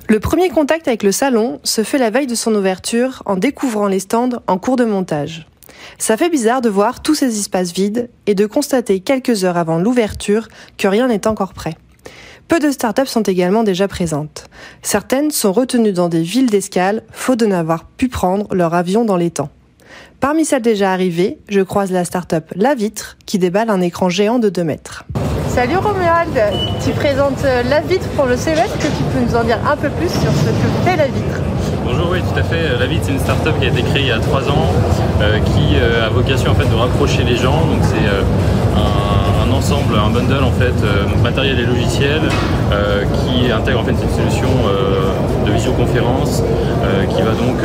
[0.09, 3.85] Le premier contact avec le salon se fait la veille de son ouverture en découvrant
[3.87, 5.45] les stands en cours de montage.
[5.99, 9.77] Ça fait bizarre de voir tous ces espaces vides et de constater quelques heures avant
[9.77, 10.47] l'ouverture
[10.79, 11.77] que rien n'est encore prêt.
[12.47, 14.45] Peu de startups sont également déjà présentes.
[14.81, 19.15] Certaines sont retenues dans des villes d'escale, faute de n'avoir pu prendre leur avion dans
[19.15, 19.51] les temps.
[20.19, 24.39] Parmi celles déjà arrivées, je croise la startup La Vitre qui déballe un écran géant
[24.39, 25.05] de 2 mètres.
[25.49, 26.29] Salut Romuald,
[26.85, 29.57] tu présentes euh, La Vitre pour le CES, est-ce que tu peux nous en dire
[29.67, 31.41] un peu plus sur ce que fait La Vitre?
[31.83, 32.77] Bonjour, oui, tout à fait.
[32.79, 34.69] La Vitre, c'est une start-up qui a été créée il y a trois ans,
[35.21, 37.65] euh, qui euh, a vocation en fait de rapprocher les gens.
[37.65, 38.07] Donc c'est
[38.77, 40.77] un, ensemble, un bundle en fait,
[41.23, 42.21] matériel et logiciel,
[43.17, 44.47] qui intègre en fait une solution
[45.45, 46.43] de visioconférence,
[47.09, 47.57] qui va donc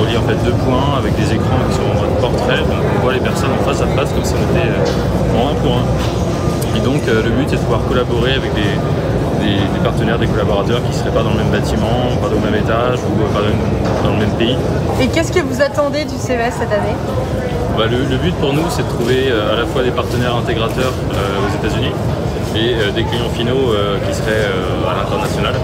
[0.00, 2.60] relier en fait deux points avec des écrans qui sont en mode portrait.
[2.60, 4.70] Donc on voit les personnes en face à face comme si on était
[5.36, 5.84] en un pour un.
[6.76, 8.60] Et donc euh, le but c'est de pouvoir collaborer avec des,
[9.40, 12.34] des- des partenaires, des collaborateurs qui ne seraient pas dans le même bâtiment, pas dans
[12.44, 13.40] le même étage ou euh, pas
[14.04, 14.56] dans le- même pays.
[15.00, 16.96] Et qu'est-ce que vous attendez du CES cette année?
[17.76, 20.34] Bah, le, le but pour nous c'est de trouver euh, à la fois des partenaires
[20.36, 21.92] intégrateurs euh, aux États-Unis
[22.54, 25.54] et euh, des clients finaux euh, qui seraient euh, à l'international.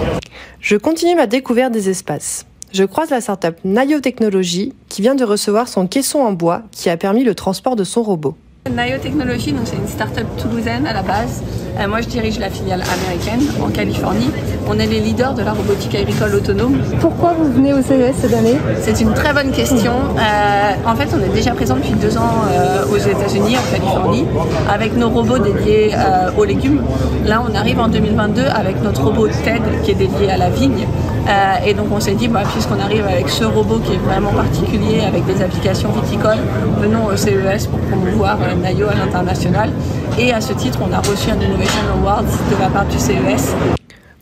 [0.59, 2.45] Je continue ma découverte des espaces.
[2.71, 6.89] Je croise la startup Nayo Technologies qui vient de recevoir son caisson en bois qui
[6.89, 8.35] a permis le transport de son robot.
[8.71, 11.43] Nayo Technologies, donc c'est une start-up toulousaine à la base.
[11.77, 14.31] Euh, moi, je dirige la filiale américaine en Californie.
[14.67, 16.77] On est les leaders de la robotique agricole autonome.
[17.01, 18.55] Pourquoi vous venez au CES cette année?
[18.81, 19.91] C'est une très bonne question.
[19.91, 24.25] Euh, en fait, on est déjà présent depuis deux ans euh, aux États-Unis, en Californie,
[24.69, 25.91] avec nos robots dédiés
[26.37, 26.81] aux légumes.
[27.25, 30.87] Là, on arrive en 2022 avec notre robot TED qui est dédié à la vigne.
[31.27, 34.33] Euh, et donc, on s'est dit, bah, puisqu'on arrive avec ce robot qui est vraiment
[34.33, 36.39] particulier, avec des applications viticoles,
[36.79, 39.71] venons au CES pour promouvoir euh, Nayo à l'international.
[40.19, 43.55] Et à ce titre, on a reçu un Innovation Award de la part du CES.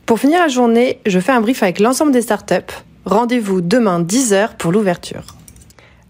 [0.06, 2.72] Pour finir la journée, je fais un brief avec l'ensemble des startups.
[3.04, 5.24] Rendez-vous demain 10h pour l'ouverture.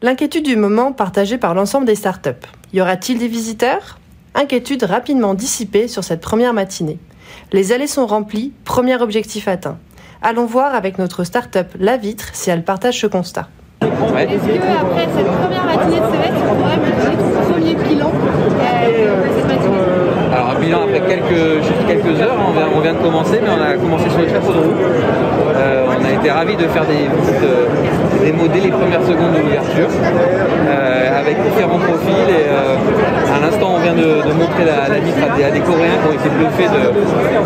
[0.02, 2.31] L'inquiétude du moment partagée par l'ensemble des startups.
[2.74, 3.98] Y aura-t-il des visiteurs?
[4.35, 6.98] Inquiétude rapidement dissipée sur cette première matinée.
[7.52, 9.78] Les allées sont remplies, premier objectif atteint.
[10.24, 13.48] Allons voir avec notre startup La Vitre si elle partage ce constat.
[13.80, 19.16] Est-ce que après cette première matinée de tu pourrais me donner ton premier bilan euh,
[19.16, 20.32] de cette matinée?
[20.32, 23.48] Alors un bilan après quelques, juste quelques heures, on vient, on vient de commencer, mais
[23.50, 25.41] on a commencé sur le chapeau de roue.
[26.03, 27.67] On a été ravis de faire des petites euh,
[28.25, 32.27] démos dès les premières secondes de l'ouverture, euh, avec différents profils.
[32.27, 32.75] Et euh,
[33.31, 36.29] à l'instant, on vient de, de montrer la, vitre à des, Coréens qui ont été
[36.29, 36.91] bluffés de,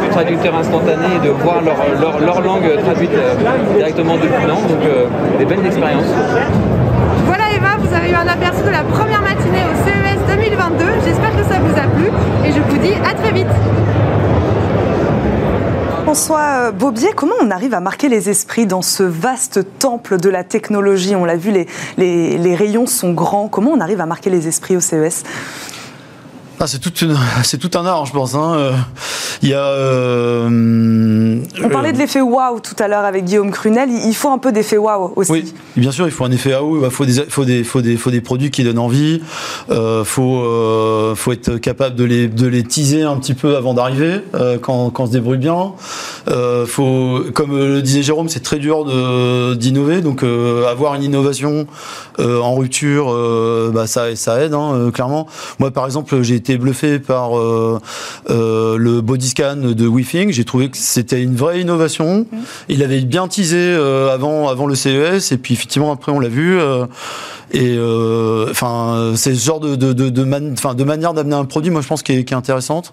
[0.02, 1.76] du traducteur instantané et de voir leur,
[2.18, 3.34] leur, langue traduite euh,
[3.76, 4.68] directement depuis Nantes.
[4.68, 4.84] Donc
[5.38, 6.12] des belles expériences.
[7.26, 10.84] Voilà Eva, vous avez eu un aperçu de la première matinée au CES 2022.
[11.04, 12.08] J'espère que ça vous a plu
[12.44, 13.52] et je vous dis à très vite.
[16.16, 20.44] François Bobier, comment on arrive à marquer les esprits dans ce vaste temple de la
[20.44, 21.14] technologie?
[21.14, 21.52] On l'a vu,
[21.98, 23.48] les, rayons sont grands.
[23.48, 25.24] Comment on arrive à marquer les esprits au CES
[26.58, 26.66] Ah,
[27.42, 28.34] c'est tout un art, je pense.
[28.34, 28.54] hein.
[28.56, 28.72] Euh,
[29.42, 29.58] Il y a.
[29.66, 33.88] euh, On parlait de l'effet waouh tout à l'heure avec Guillaume Crunel.
[33.90, 35.30] Il il faut un peu d'effet waouh aussi.
[35.30, 37.96] Oui, bien sûr, il faut un effet AO, il faut des, faut des, faut des,
[37.96, 39.20] faut des produits qui donnent envie,
[39.70, 43.74] euh, faut, euh, faut être capable de les, de les teaser un petit peu avant
[43.74, 45.72] d'arriver, euh, quand, quand on se débrouille bien.
[46.28, 48.84] Euh, faut, comme le disait Jérôme, c'est très dur
[49.56, 51.66] d'innover, donc euh, avoir une innovation
[52.18, 55.26] euh, en rupture, euh, bah, ça, ça aide, hein, euh, clairement.
[55.58, 57.80] Moi, par exemple, j'ai été bluffé par euh,
[58.30, 60.30] euh, le body scan de WeThink.
[60.32, 62.26] J'ai trouvé que c'était une vraie innovation.
[62.68, 66.28] Il avait bien teasé euh, avant, avant le CES, et puis effectivement après on l'a
[66.28, 66.56] vu.
[67.52, 67.76] et
[68.50, 71.80] enfin, c'est ce genre de, de, de, de, man- de manière d'amener un produit, moi
[71.80, 72.92] je pense, qui est, qui est intéressante.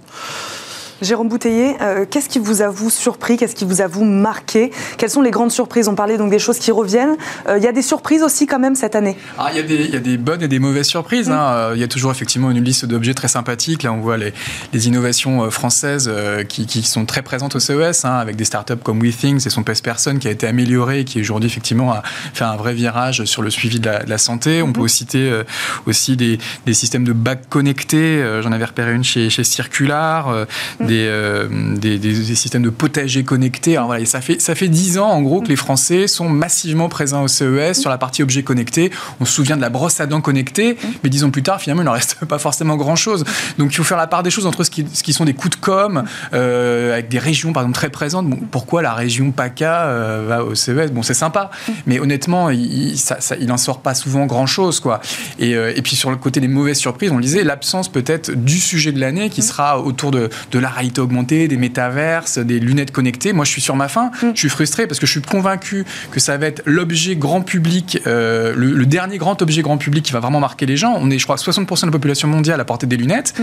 [1.02, 3.36] Jérôme Bouteiller, euh, qu'est-ce qui vous a vous surpris?
[3.38, 4.72] Qu'est-ce qui vous a vous marqué?
[4.98, 5.88] Quelles sont les grandes surprises?
[5.88, 7.18] On parlait donc des choses qui reviennent.
[7.48, 9.18] Euh, Il y a des surprises aussi quand même cette année.
[9.38, 11.30] Ah, il, y a des, il y a des bonnes et des mauvaises surprises.
[11.30, 11.40] hein.
[11.54, 13.84] Euh, Il y a toujours effectivement une liste d'objets très sympathiques.
[13.84, 14.34] Là, on voit les,
[14.72, 16.10] les innovations euh, françaises
[16.48, 19.64] qui, qui sont très présentes au CES, hein, avec des startups comme WeThings et son
[19.64, 22.04] Person qui a été amélioré et qui aujourd'hui effectivement a
[22.34, 24.62] fait un vrai virage sur le suivi de la, de la santé.
[24.62, 25.42] On peut aussi citer
[25.88, 28.24] aussi des, des systèmes de bacs connectés.
[28.42, 30.46] J'en avais repéré une chez, chez Circular,
[30.94, 33.76] euh, des, systèmes de potager connectés.
[33.76, 36.90] Alors, voilà, ça fait ça fait dix ans en gros que les Français sont massivement
[36.90, 38.92] présents au CES sur la partie objets connectés.
[39.20, 41.84] On se souvient de la brosse à dents connectée, mais dix ans plus tard, finalement,
[41.84, 43.24] il n'en reste pas forcément grand chose.
[43.58, 45.34] Donc, il faut faire la part des choses entre ce qui, ce qui sont des
[45.34, 46.04] coups de com
[46.34, 48.28] avec des régions par exemple très présentes.
[48.52, 49.88] pourquoi la région PACA
[50.28, 51.52] va au CES Bon, c'est sympa,
[51.86, 53.18] mais honnêtement, il, ça,
[53.58, 55.00] sort pas souvent grand chose, quoi.
[55.40, 58.60] Et, et puis sur le côté des mauvaises surprises, on le disait, l'absence peut-être du
[58.60, 62.92] sujet de l'année qui sera autour de, de la réalité augmentée, des métaverses, des lunettes
[62.92, 63.34] connectées.
[63.34, 64.12] Moi, je suis sur ma fin.
[64.22, 64.32] Mm.
[64.34, 68.00] Je suis frustré parce que je suis convaincu que ça va être l'objet grand public,
[68.08, 70.96] euh, le, dernier grand objet grand public qui va vraiment marquer les gens.
[71.00, 73.34] On est, je crois, 60% de la population mondiale à porter des lunettes.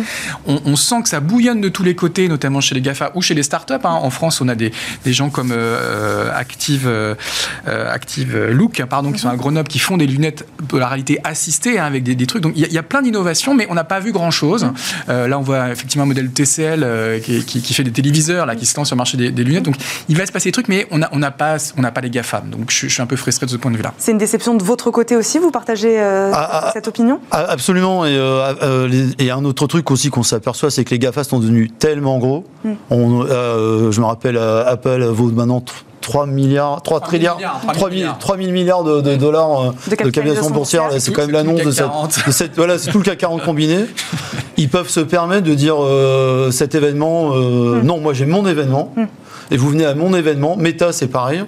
[0.47, 0.57] Mm.
[0.67, 3.35] On, sent que ça bouillonne de tous les côtés, notamment chez les GAFA ou chez
[3.35, 3.75] les startups.
[3.85, 3.99] Hein.
[4.03, 4.73] En France, on a des,
[5.05, 7.15] des gens comme euh, Active, euh,
[7.67, 11.79] Active Look, pardon, qui sont à Grenoble, qui font des lunettes de la réalité assistée
[11.79, 12.43] hein, avec des, des, trucs.
[12.43, 14.65] Donc, il y, y, a plein d'innovations, mais on n'a pas vu grand-chose.
[15.09, 15.27] Mm.
[15.27, 18.77] là, on voit effectivement un modèle TCL qui, qui, fait des téléviseurs, là, qui se
[18.77, 19.65] lance sur le marché des, lunettes.
[19.65, 19.77] Donc,
[20.09, 22.51] il va se passer des trucs, mais on n'a on pas, on pas les GAFAM.
[22.51, 23.95] Donc, je, suis un peu frustré de ce point de vue-là.
[23.99, 27.21] C'est une déception de votre côté aussi Vous partagez euh, ah, ah, cette opinion?
[27.31, 28.05] ah, Absolument.
[28.05, 31.39] Et, euh, euh, et, un autre truc aussi qu'on s'aperçoit, c'est que les GAFA sont
[31.39, 32.45] devenus tellement gros.
[32.65, 32.73] Hmm.
[32.91, 35.63] On, je me rappelle, Apple vaut maintenant
[36.01, 37.39] 3 milliards, 3, 3 trilliards,
[37.73, 40.89] 3, 000, 3 000 milliards de, de dollars de, de capitalisation boursière.
[40.99, 41.71] C'est quand même l'annonce de,
[42.31, 43.87] cette, Voilà, c'est tout le CAC 40 combiné.
[44.57, 47.87] Ils peuvent se permettre de dire euh, cet événement, euh, hmm.
[47.87, 48.93] non, moi j'ai mon événement.
[48.97, 49.05] Hmm
[49.51, 50.57] et vous venez à mon événement.
[50.57, 51.43] Meta, c'est pareil.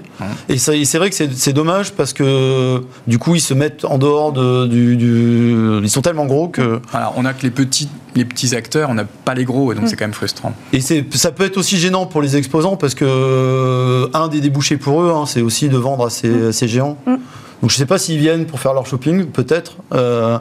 [0.49, 4.33] Et c'est vrai que c'est dommage parce que du coup, ils se mettent en dehors
[4.33, 6.81] de, du, Ils sont tellement gros que.
[6.93, 9.75] Alors, on a que les petits, les petits acteurs, on n'a pas les gros, et
[9.75, 9.89] donc mm.
[9.89, 10.53] c'est quand même frustrant.
[10.73, 14.77] Et ça peut être aussi gênant pour les exposants parce que euh, un des débouchés
[14.77, 16.53] pour eux, hein, c'est aussi de vendre à ces, mm.
[16.53, 16.99] ces géants.
[17.07, 17.17] Mm.
[17.63, 19.77] Donc je ne sais pas s'ils viennent pour faire leur shopping, peut-être.
[19.95, 20.39] Euh,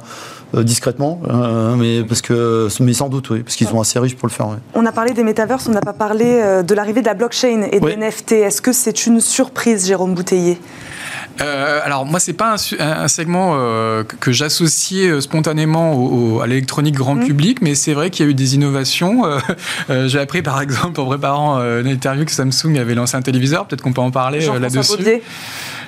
[0.54, 4.18] euh, discrètement, euh, mais parce que, mais sans doute, oui, parce qu'ils sont assez riches
[4.18, 4.48] pour le faire.
[4.74, 7.68] On a parlé des métaverses, on n'a pas parlé euh, de l'arrivée de la blockchain
[7.72, 8.34] et des NFT.
[8.34, 10.60] Est-ce que c'est une surprise, Jérôme Bouteiller?
[11.40, 13.58] Alors moi c'est pas un, segment
[14.20, 17.26] que j'associe spontanément à l'électronique grand mmh.
[17.26, 19.24] public, mais c'est vrai qu'il y a eu des innovations.
[19.90, 23.82] J'ai appris par exemple en préparant une interview que Samsung avait lancé un téléviseur, peut-être
[23.82, 25.22] qu'on peut en parler là-dessus.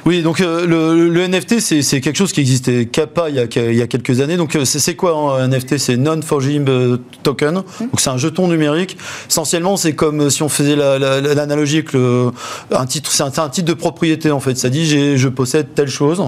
[0.05, 3.75] Oui, donc euh, le, NFT, c'est quelque chose qui existait CAPA il y a, il
[3.75, 4.35] y a quelques années.
[4.35, 7.53] Donc euh, c'est quoi un NFT C'est Non-Fungible Token.
[7.53, 8.97] Donc c'est un jeton numérique.
[9.29, 12.31] Essentiellement, c'est comme si on faisait l'analogie avec le,
[12.71, 13.11] un titre.
[13.11, 14.57] C'est un, titre de propriété en fait.
[14.57, 16.21] Ça dit je possède telle chose.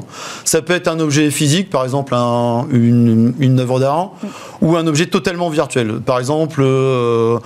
[0.45, 4.11] Ça peut être un objet physique, par exemple un, une, une œuvre d'art,
[4.61, 5.99] ou un objet totalement virtuel.
[6.05, 7.39] Par exemple, euh,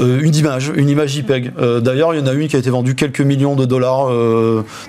[0.00, 1.52] une image, une image JPEG.
[1.82, 4.08] D'ailleurs, il y en a une qui a été vendue quelques millions de dollars.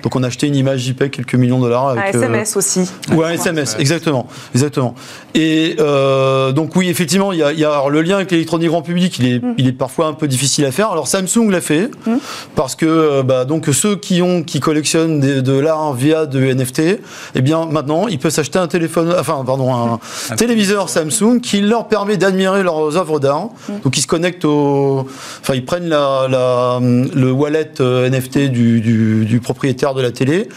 [0.02, 1.88] donc on a acheté une image JPEG quelques millions de dollars.
[1.88, 2.90] Avec, un SMS euh, aussi.
[3.12, 4.94] Ou un SMS, exactement, exactement.
[5.34, 8.82] Et euh, donc oui, effectivement, il y a, y a le lien avec l'électronique grand
[8.82, 9.54] public, il est, mm.
[9.58, 10.90] il est parfois un peu difficile à faire.
[10.90, 12.16] Alors Samsung l'a fait mm.
[12.54, 17.00] parce que euh, bah, donc ceux qui ont, qui collectionnent de l'art via de NFT,
[17.34, 21.88] eh bien maintenant ils peuvent s'acheter un téléphone, enfin pardon, un, téléviseur Samsung qui leur
[21.88, 23.48] permet d'admirer leurs œuvres d'art.
[23.68, 23.72] Mm.
[23.84, 25.01] Donc ils se connectent au,
[25.40, 30.48] enfin ils prennent la, la le wallet NFT du, du, du propriétaire de la télé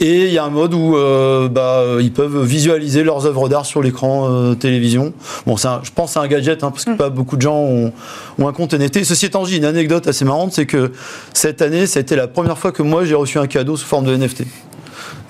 [0.00, 3.66] et il y a un mode où euh, bah, ils peuvent visualiser leurs œuvres d'art
[3.66, 5.12] sur l'écran euh, télévision.
[5.46, 6.96] Bon, un, je pense que c'est un gadget, hein, parce que mm.
[6.96, 7.92] pas beaucoup de gens ont,
[8.40, 9.04] un compte NFT.
[9.04, 10.90] Ceci étant dit, une anecdote assez marrante, c'est que
[11.32, 14.16] cette année, c'était la première fois que moi j'ai reçu un cadeau sous forme de
[14.16, 14.44] NFT.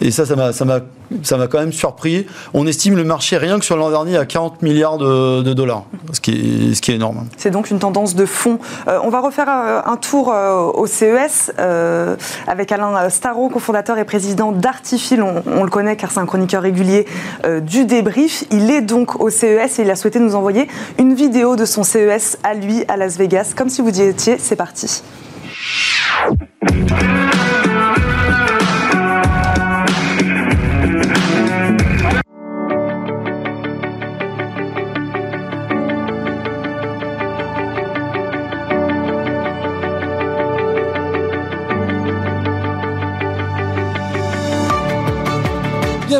[0.01, 2.27] Et ça, ça m'a, quand même surpris.
[2.55, 6.21] On estime le marché rien que sur l'an dernier à 40 milliards de, dollars, ce
[6.21, 7.27] qui est, ce qui est énorme.
[7.37, 8.59] C'est donc une tendance de fond.
[8.89, 11.53] Euh, on va refaire euh, un tour euh, au CES
[12.47, 15.23] avec Alain Starot, cofondateur et président d'Artifil.
[15.23, 17.07] On, on, le connaît car c'est un chroniqueur régulier
[17.63, 18.45] du débrief.
[18.51, 21.83] Il est donc au CES et il a souhaité nous envoyer une vidéo de son
[21.83, 23.53] CES à lui à Las Vegas.
[23.57, 25.03] Comme si vous y étiez, c'est parti.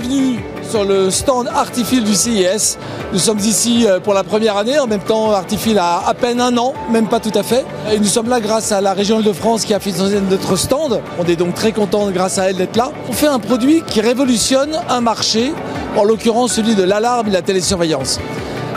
[0.03, 0.39] Bienvenue
[0.69, 2.77] sur le stand Artifil du CIS.
[3.13, 4.79] Nous sommes ici euh, pour la première année.
[4.79, 7.65] En même temps, Artifil a à peine un an, même pas tout à fait.
[7.93, 11.01] Et nous sommes là grâce à la région de France qui a financé notre stand.
[11.19, 12.91] On est donc très content grâce à elle d'être là.
[13.09, 15.53] On fait un produit qui révolutionne un marché,
[15.97, 18.19] en l'occurrence celui de l'alarme et de la télésurveillance.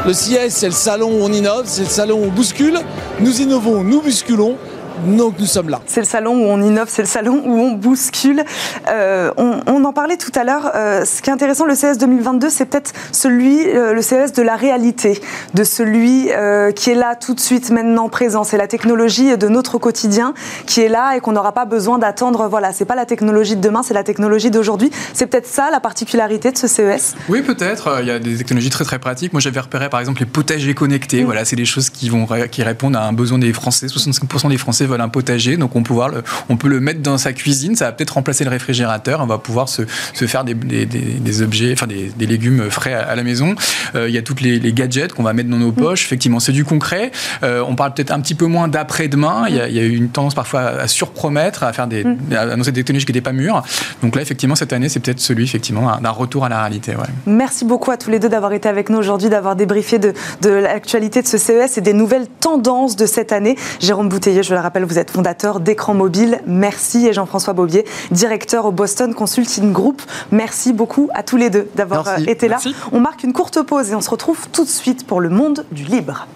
[0.05, 2.79] Le CIS, c'est le salon où on innove, c'est le salon où on bouscule.
[3.19, 4.57] Nous innovons, nous bousculons
[5.03, 5.81] Donc nous sommes là.
[5.85, 8.43] C'est le salon où on innove, c'est le salon où on bouscule.
[8.89, 10.71] Euh, on, en parlait tout à l'heure.
[10.73, 14.41] Euh, ce qui est intéressant, le CS 2022, c'est peut-être celui, euh, le CS de
[14.41, 15.21] la réalité,
[15.53, 16.29] de celui
[16.75, 18.43] qui est là tout de suite, maintenant présent.
[18.43, 20.33] C'est la technologie de notre quotidien
[20.65, 22.47] qui est là et qu'on n'aura pas besoin d'attendre.
[22.49, 24.91] Voilà, c'est pas la technologie de demain, c'est la technologie d'aujourd'hui.
[25.13, 27.15] C'est peut-être ça la particularité de ce CES.
[27.29, 27.97] Oui, peut-être.
[28.01, 29.33] Il y a des technologies très très pratiques.
[29.33, 31.21] Moi, j'avais repéré par exemple les potagers connectés.
[31.21, 31.25] Mm.
[31.25, 33.87] Voilà, c'est des choses qui vont qui répondent à un besoin des Français.
[33.87, 37.17] 65% des Français veulent un potager, donc on peut, le, on peut le mettre dans
[37.17, 37.75] sa cuisine.
[37.75, 39.21] Ça va peut-être remplacer le réfrigérateur.
[39.21, 43.15] On va pouvoir se, se faire des, des, des, objets, enfin des, légumes frais à,
[43.15, 43.55] la maison.
[43.95, 45.75] Euh, il y a toutes les, gadgets qu'on va mettre dans nos mm.
[45.75, 46.05] poches.
[46.05, 47.11] Effectivement, c'est du concret.
[47.43, 49.45] Euh, on parle peut-être un petit peu moins d'après-demain.
[49.47, 52.17] Il, y, a, eu une tendance parfois à surpromettre, à faire des, mm.
[52.33, 53.63] à annoncer des technologies qui n'étaient pas mûres.
[54.01, 56.93] Donc là, effectivement, cette année, c'est peut-être celui effectivement d'un retour à la réalité.
[57.25, 60.49] Merci beaucoup à tous les deux d'avoir été avec nous aujourd'hui, d'avoir débriefé de, de
[60.49, 63.55] l'actualité de ce CES et des nouvelles tendances de cette année.
[63.79, 66.41] Jérôme Bouteiller, je le rappelle, vous êtes fondateur d'Écran Mobile.
[66.45, 67.07] Merci.
[67.07, 70.01] Et Jean-François Bobier, directeur au Boston Consulting Group.
[70.31, 72.57] Merci beaucoup à tous les deux d'avoir euh, été là.
[72.91, 75.65] On marque une courte pause et on se retrouve tout de suite pour le monde
[75.71, 76.27] du libre.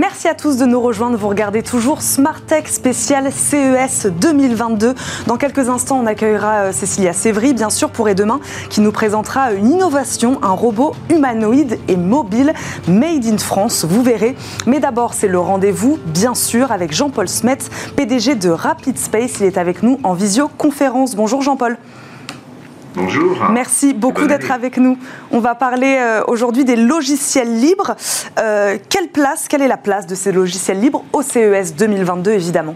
[0.00, 1.18] Merci à tous de nous rejoindre.
[1.18, 4.94] Vous regardez toujours Smart Tech spécial CES 2022.
[5.26, 8.92] Dans quelques instants, on accueillera euh, Cécilia Sévry, bien sûr, pour et demain, qui nous
[8.92, 12.54] présentera une innovation, un robot humanoïde et mobile
[12.88, 13.84] made in France.
[13.84, 14.36] Vous verrez.
[14.64, 17.58] Mais d'abord, c'est le rendez-vous, bien sûr, avec Jean-Paul Smet,
[17.94, 19.40] PDG de Rapid Space.
[19.40, 21.14] Il est avec nous en visioconférence.
[21.14, 21.76] Bonjour Jean-Paul.
[22.94, 23.50] Bonjour.
[23.50, 24.98] Merci beaucoup d'être avec nous.
[25.30, 27.94] On va parler euh, aujourd'hui des logiciels libres.
[28.38, 32.74] Euh, quelle place, quelle est la place de ces logiciels libres au CES 2022 évidemment?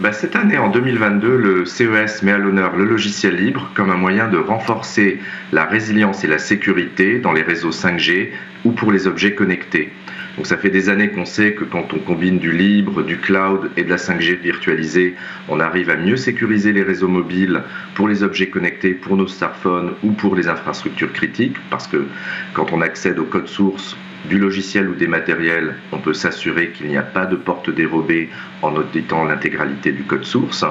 [0.00, 3.96] Bah, cette année, en 2022, le CES met à l'honneur le logiciel libre comme un
[3.96, 5.20] moyen de renforcer
[5.52, 8.30] la résilience et la sécurité dans les réseaux 5G
[8.64, 9.92] ou pour les objets connectés.
[10.36, 13.70] Donc ça fait des années qu'on sait que quand on combine du libre, du cloud
[13.76, 15.14] et de la 5G virtualisée,
[15.48, 17.62] on arrive à mieux sécuriser les réseaux mobiles
[17.94, 22.06] pour les objets connectés, pour nos smartphones ou pour les infrastructures critiques, parce que
[22.54, 26.86] quand on accède au code source du logiciel ou des matériels, on peut s'assurer qu'il
[26.86, 28.30] n'y a pas de porte dérobée
[28.62, 30.64] en auditant l'intégralité du code source.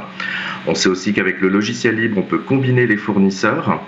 [0.67, 3.81] On sait aussi qu'avec le logiciel libre, on peut combiner les fournisseurs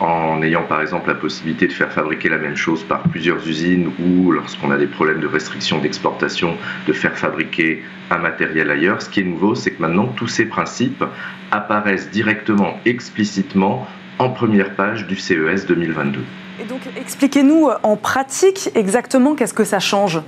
[0.00, 3.92] en ayant par exemple la possibilité de faire fabriquer la même chose par plusieurs usines
[4.00, 6.56] ou lorsqu'on a des problèmes de restriction d'exportation,
[6.88, 9.00] de faire fabriquer un matériel ailleurs.
[9.00, 11.04] Ce qui est nouveau, c'est que maintenant tous ces principes
[11.52, 13.86] apparaissent directement, explicitement
[14.18, 16.20] en première page du CES 2022.
[16.62, 20.20] Et donc expliquez-nous en pratique exactement qu'est-ce que ça change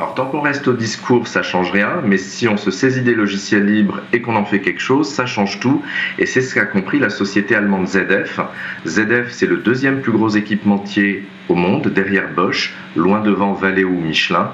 [0.00, 3.14] alors tant qu'on reste au discours, ça change rien, mais si on se saisit des
[3.14, 5.82] logiciels libres et qu'on en fait quelque chose, ça change tout.
[6.18, 8.40] Et c'est ce qu'a compris la société allemande ZF.
[8.88, 14.00] ZF, c'est le deuxième plus gros équipementier au monde, derrière Bosch, loin devant Valeo ou
[14.00, 14.50] Michelin.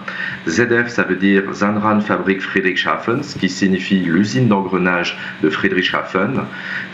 [0.48, 6.40] ZF, ça veut dire Zanran Fabrik Friedrichshafen, ce qui signifie l'usine d'engrenage de Friedrichshafen.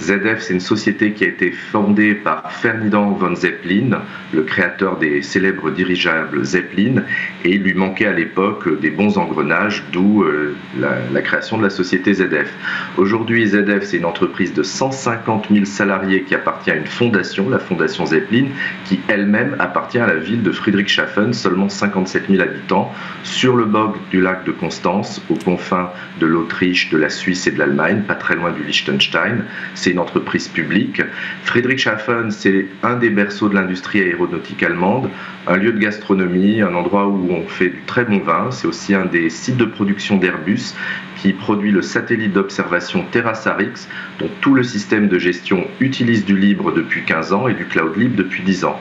[0.00, 4.02] ZF, c'est une société qui a été fondée par Ferdinand von Zeppelin,
[4.34, 7.02] le créateur des célèbres dirigeables Zeppelin,
[7.44, 11.62] et il lui manquait à l'époque des bons engrenages, d'où euh, la, la, création de
[11.62, 12.52] la société ZF.
[12.98, 17.58] Aujourd'hui, ZF, c'est une entreprise de 150 000 salariés qui appartient à une fondation, la
[17.58, 18.46] fondation Zeppelin,
[18.84, 23.96] qui elle-même appartient à la ville de Friedrichshafen, seulement 57 000 habitants, sur le bord
[24.10, 28.16] du lac de Constance, aux confins de l'Autriche, de la Suisse et de l'Allemagne, pas
[28.16, 29.44] très loin du Liechtenstein.
[29.74, 31.00] C'est une entreprise publique.
[31.44, 35.08] Friedrichshafen, c'est un des berceaux de l'industrie aéronautique allemande,
[35.46, 38.50] un lieu de gastronomie, un endroit où on fait du très bon vin.
[38.50, 40.74] C'est aussi un des sites de production d'Airbus
[41.16, 46.72] qui produit le satellite d'observation TerraSarix, dont tout le système de gestion utilise du libre
[46.72, 48.78] depuis 15 ans et du cloud libre depuis 10 ans.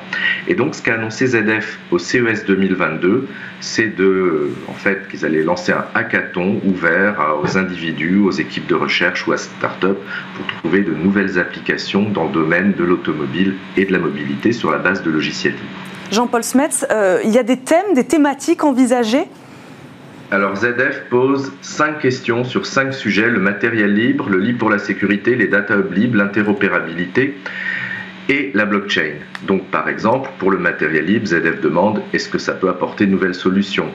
[0.48, 3.28] Et donc, ce qu'a annoncé ZF au CES 2022,
[3.62, 8.76] c'est de, en fait, qu'ils allaient lancer un hackathon ouvert aux individus, aux équipes de
[8.76, 9.98] recherche ou à start-up
[10.36, 14.71] pour trouver de nouvelles applications dans le domaine de l'automobile et de la mobilité sur
[14.71, 16.12] la base de logiciels libres.
[16.12, 19.26] Jean-Paul Smets, euh, il y a des thèmes, des thématiques envisagées?
[20.36, 24.80] Alors ZF pose cinq questions sur cinq sujets le matériel libre, le libre pour la
[24.80, 27.38] sécurité, les data hubs libres, l'interopérabilité
[28.28, 29.13] et la blockchain.
[29.48, 33.12] Donc par exemple, pour le matériel libre, ZF demande est-ce que ça peut apporter de
[33.12, 33.88] nouvelles solutions?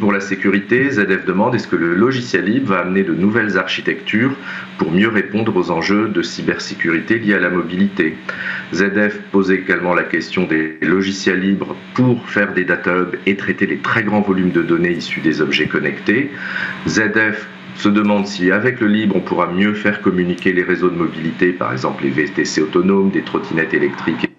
[0.00, 4.34] Pour la sécurité, ZF demande est-ce que le logiciel libre va amener de nouvelles architectures
[4.78, 8.16] pour mieux répondre aux enjeux de cybersécurité liés à la mobilité?
[8.74, 13.66] ZF pose également la question des logiciels libres pour faire des data hubs et traiter
[13.66, 16.30] les très grands volumes de données issus des objets connectés.
[16.88, 20.96] ZF se demande si avec le libre on pourra mieux faire communiquer les réseaux de
[20.96, 24.29] mobilité, par exemple les VTC autonomes, des trottinettes électriques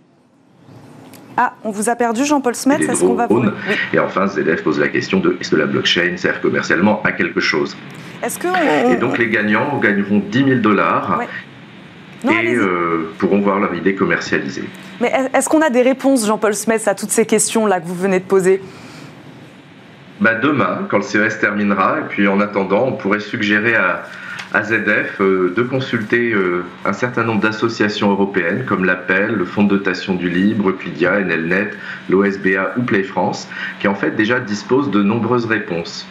[1.44, 2.84] Ah, on vous a perdu, Jean-Paul Smets.
[2.84, 3.44] Est-ce qu'on va vous...
[3.94, 7.40] Et enfin, ZDF pose la question de est-ce que la blockchain sert commercialement à quelque
[7.40, 7.76] chose
[8.22, 8.48] Est-ce que
[8.94, 11.20] Et donc les gagnants gagneront 10 000 dollars.
[12.26, 14.70] et euh, pourront voir leur idée commercialisée.
[15.00, 18.20] Mais est-ce qu'on a des réponses, Jean-Paul Smets, à toutes ces questions-là que vous venez
[18.20, 18.62] de poser?
[20.22, 24.04] Bah Demain, quand le CES terminera, et puis en attendant, on pourrait suggérer à,
[24.54, 29.70] AZF euh, de consulter euh, un certain nombre d'associations européennes comme l'Appel, le Fonds de
[29.70, 31.72] dotation du Libre, Euclidia, NLNet,
[32.10, 33.48] l'OSBA ou Play France,
[33.80, 36.06] qui en fait déjà disposent de nombreuses réponses.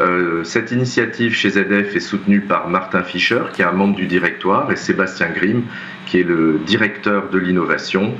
[0.00, 4.06] Euh, cette initiative chez ZF est soutenue par Martin Fischer, qui est un membre du
[4.06, 5.64] directoire, et Sébastien Grimm,
[6.10, 8.14] qui est le directeur de l'innovation.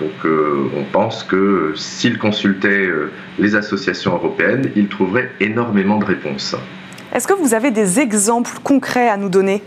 [0.00, 2.90] Donc on pense que s'il consultait
[3.38, 6.54] les associations européennes, il trouverait énormément de réponses.
[7.14, 9.62] Est-ce que vous avez des exemples concrets à nous donner?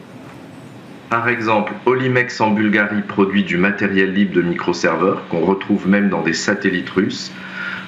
[1.09, 6.21] Par exemple, Olimex en Bulgarie produit du matériel libre de microserveurs qu'on retrouve même dans
[6.21, 7.31] des satellites russes.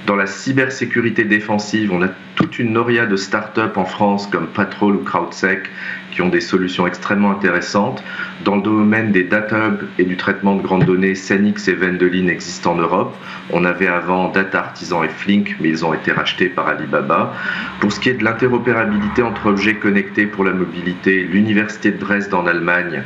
[0.08, 4.96] Dans la cybersécurité défensive, on a toute une noria de start-up en France comme Patrol
[4.96, 5.70] ou CrowdSec
[6.12, 8.04] qui ont des solutions extrêmement intéressantes.
[8.44, 12.28] Dans le domaine des data hubs et du traitement de grandes données, Senix et Vendelin
[12.28, 13.16] existent en Europe.
[13.52, 17.36] On avait avant Data Artisan et Flink, mais ils ont été rachetés par Alibaba.
[17.80, 22.34] Pour ce qui est de l'interopérabilité entre objets connectés pour la mobilité, l'Université de Dresde
[22.34, 23.04] en Allemagne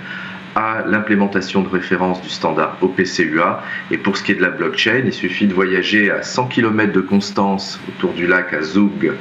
[0.56, 3.62] à l'implémentation de référence du standard OPCUA.
[3.92, 6.94] Et pour ce qui est de la blockchain, il suffit de voyager à 100 km
[6.94, 9.14] de Constance autour du lac à Zug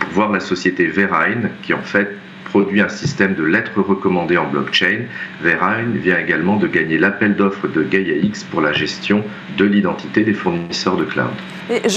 [0.00, 4.46] pour voir la société Verein qui en fait produit un système de lettres recommandées en
[4.46, 5.06] blockchain.
[5.40, 9.24] Verein vient également de gagner l'appel d'offres de GaiaX pour la gestion
[9.56, 11.30] de l'identité des fournisseurs de cloud.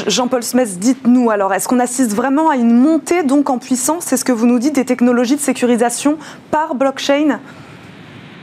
[0.08, 4.16] Jean-Paul Smith, dites-nous alors, est-ce qu'on assiste vraiment à une montée donc en puissance, c'est
[4.16, 6.18] ce que vous nous dites, des technologies de sécurisation
[6.52, 7.40] par blockchain?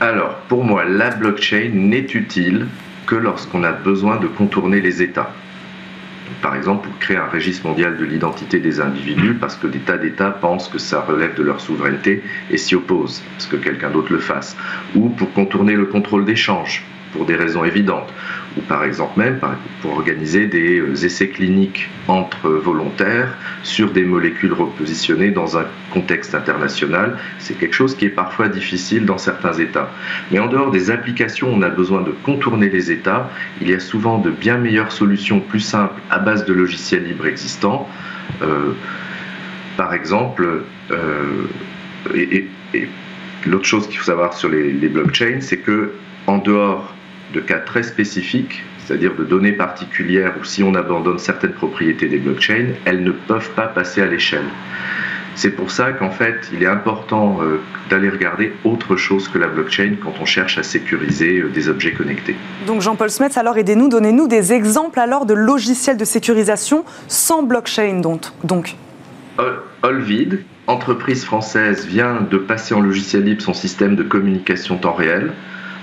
[0.03, 2.67] Alors, pour moi, la blockchain n'est utile
[3.05, 5.31] que lorsqu'on a besoin de contourner les États.
[6.41, 9.97] Par exemple, pour créer un registre mondial de l'identité des individus, parce que des tas
[9.97, 14.11] d'États pensent que ça relève de leur souveraineté et s'y opposent, parce que quelqu'un d'autre
[14.11, 14.57] le fasse.
[14.95, 16.83] Ou pour contourner le contrôle d'échange,
[17.13, 18.11] pour des raisons évidentes,
[18.57, 19.39] ou par exemple même
[19.81, 26.35] pour organiser des euh, essais cliniques entre volontaires sur des molécules repositionnées dans un contexte
[26.35, 27.17] international.
[27.39, 29.89] C'est quelque chose qui est parfois difficile dans certains États.
[30.31, 33.29] Mais en dehors des applications, on a besoin de contourner les États.
[33.61, 37.27] Il y a souvent de bien meilleures solutions plus simples à base de logiciels libres
[37.27, 37.87] existants.
[38.41, 38.73] Euh,
[39.77, 41.47] par exemple, euh,
[42.15, 42.47] et,
[43.45, 45.93] l'autre chose qu'il faut savoir sur les, les blockchains, c'est que
[46.27, 46.93] en dehors
[47.33, 52.19] de cas très spécifiques, c'est-à-dire de données particulières où si on abandonne certaines propriétés des
[52.19, 54.45] blockchains, elles ne peuvent pas passer à l'échelle.
[55.35, 57.59] C'est pour ça qu'en fait, il est important euh,
[57.89, 61.91] d'aller regarder autre chose que la blockchain quand on cherche à sécuriser euh, des objets
[61.91, 62.35] connectés.
[62.67, 68.01] Donc Jean-Paul Smets, alors aidez-nous, donnez-nous des exemples alors de logiciels de sécurisation sans blockchain
[68.43, 68.75] donc.
[69.81, 75.33] Olvid, entreprise française, vient de passer en logiciel libre son système de communication temps réel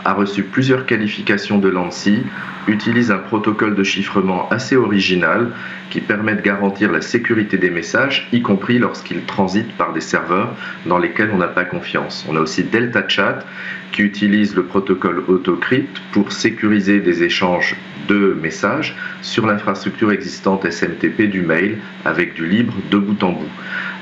[0.05, 2.23] a reçu plusieurs qualifications de l'ANSI,
[2.71, 5.53] utilise un protocole de chiffrement assez original
[5.91, 10.55] qui permet de garantir la sécurité des messages, y compris lorsqu'ils transitent par des serveurs
[10.87, 12.25] dans lesquels on n'a pas confiance.
[12.29, 13.45] On a aussi Delta Chat
[13.93, 17.77] qui utilise le protocole AutoCrypt pour sécuriser des échanges
[18.09, 23.51] de messages sur l'infrastructure existante SMTP du mail avec du libre de bout en bout.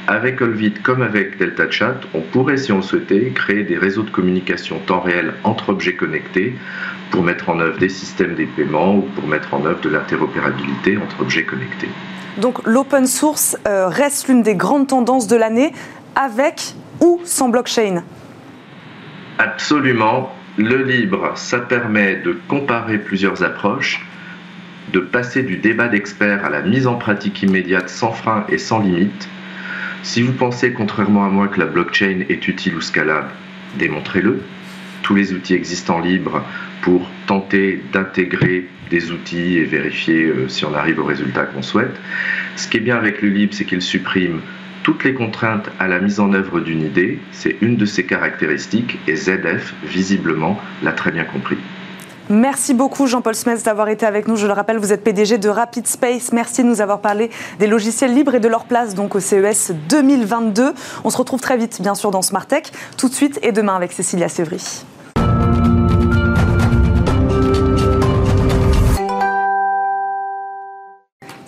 [0.07, 4.05] Avec Olvit comme avec Delta Chat, on pourrait, si on le souhaitait, créer des réseaux
[4.05, 6.55] de communication temps réel entre objets connectés
[7.11, 8.35] pour mettre en œuvre des systèmes
[8.65, 11.89] ou pour mettre en œuvre de l'interopérabilité entre objets connectés.
[12.37, 15.73] Donc l'open source euh, reste l'une des grandes tendances de l'année,
[16.15, 18.03] avec ou sans blockchain?
[19.39, 20.33] Absolument.
[20.57, 24.05] Le libre, ça permet de comparer plusieurs approches,
[24.93, 28.81] de passer du débat d'experts à la mise en pratique immédiate sans frein et sans
[28.81, 29.29] limite
[30.03, 33.29] si vous pensez, contrairement à moi, que la blockchain est utile ou scalable,
[33.79, 34.43] démontrez-le.
[35.03, 36.45] Tous les outils existants libres
[36.83, 41.95] pour tenter d'intégrer des outils et vérifier euh, si on arrive au résultat qu'on souhaite.
[42.57, 44.41] Ce qui est bien avec le libre, c'est qu'il supprime
[44.83, 47.19] toutes les contraintes à la mise en œuvre d'une idée.
[47.33, 51.59] C'est une de ses caractéristiques et ZF, visiblement, l'a très bien compris.
[52.31, 54.37] Merci beaucoup Jean-Paul Smets d'avoir été avec nous.
[54.37, 56.33] Je le rappelle, vous êtes PDG de Rapid Space.
[56.33, 59.73] Merci de nous avoir parlé des logiciels libres et de leur place donc au CES
[59.89, 60.75] 2022.
[61.05, 62.65] On se retrouve très vite, bien sûr, dans Smart Tech,
[62.99, 64.85] tout de suite et demain avec Cécilia Sévry.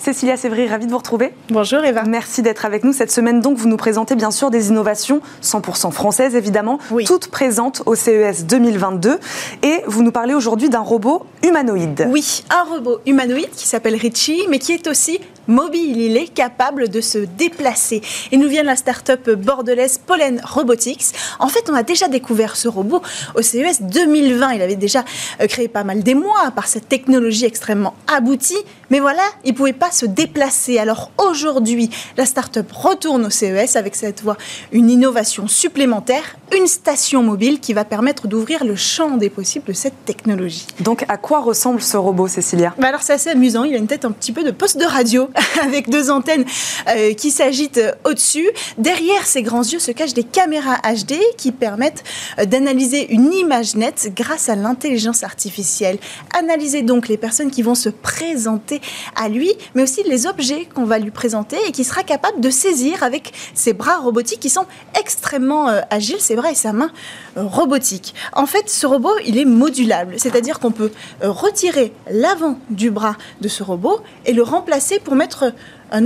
[0.00, 1.34] Cécilia Sévry, ravie de vous retrouver.
[1.50, 2.04] Bonjour Eva.
[2.04, 2.94] Merci d'être avec nous.
[2.94, 7.82] Cette semaine, donc, vous nous présentez bien sûr des innovations 100% françaises, évidemment, toutes présentes
[7.84, 9.18] au CES 2022.
[9.62, 12.08] Et vous nous parlez aujourd'hui d'un robot humanoïde.
[12.10, 15.20] Oui, un robot humanoïde qui s'appelle Richie, mais qui est aussi
[15.50, 16.00] mobile.
[16.00, 18.00] Il est capable de se déplacer.
[18.32, 21.12] Il nous vient la start-up bordelaise Pollen Robotics.
[21.38, 23.02] En fait, on a déjà découvert ce robot
[23.34, 24.52] au CES 2020.
[24.52, 25.04] Il avait déjà
[25.40, 28.56] euh, créé pas mal d'émoi par cette technologie extrêmement aboutie.
[28.90, 30.78] Mais voilà, il ne pouvait pas se déplacer.
[30.78, 34.36] Alors aujourd'hui, la start-up retourne au CES avec cette voie
[34.72, 39.72] une innovation supplémentaire, une station mobile qui va permettre d'ouvrir le champ des possibles de
[39.72, 40.66] cette technologie.
[40.80, 42.74] Donc, à quoi ressemble ce robot, Cécilia?
[42.78, 43.64] Bah Alors, c'est assez amusant.
[43.64, 45.30] Il a une tête un petit peu de poste de radio
[45.62, 46.44] avec deux antennes
[46.88, 48.48] euh, qui s'agitent euh, au-dessus.
[48.78, 52.04] Derrière ces grands yeux se cachent des caméras HD qui permettent
[52.38, 55.98] euh, d'analyser une image nette grâce à l'intelligence artificielle.
[56.38, 58.80] Analyser donc les personnes qui vont se présenter
[59.16, 62.50] à lui, mais aussi les objets qu'on va lui présenter et qui sera capable de
[62.50, 64.66] saisir avec ses bras robotiques qui sont
[64.98, 66.90] extrêmement agiles, ses bras et sa main
[67.36, 68.14] robotique.
[68.32, 73.48] En fait, ce robot, il est modulable, c'est-à-dire qu'on peut retirer l'avant du bras de
[73.48, 75.54] ce robot et le remplacer pour mettre un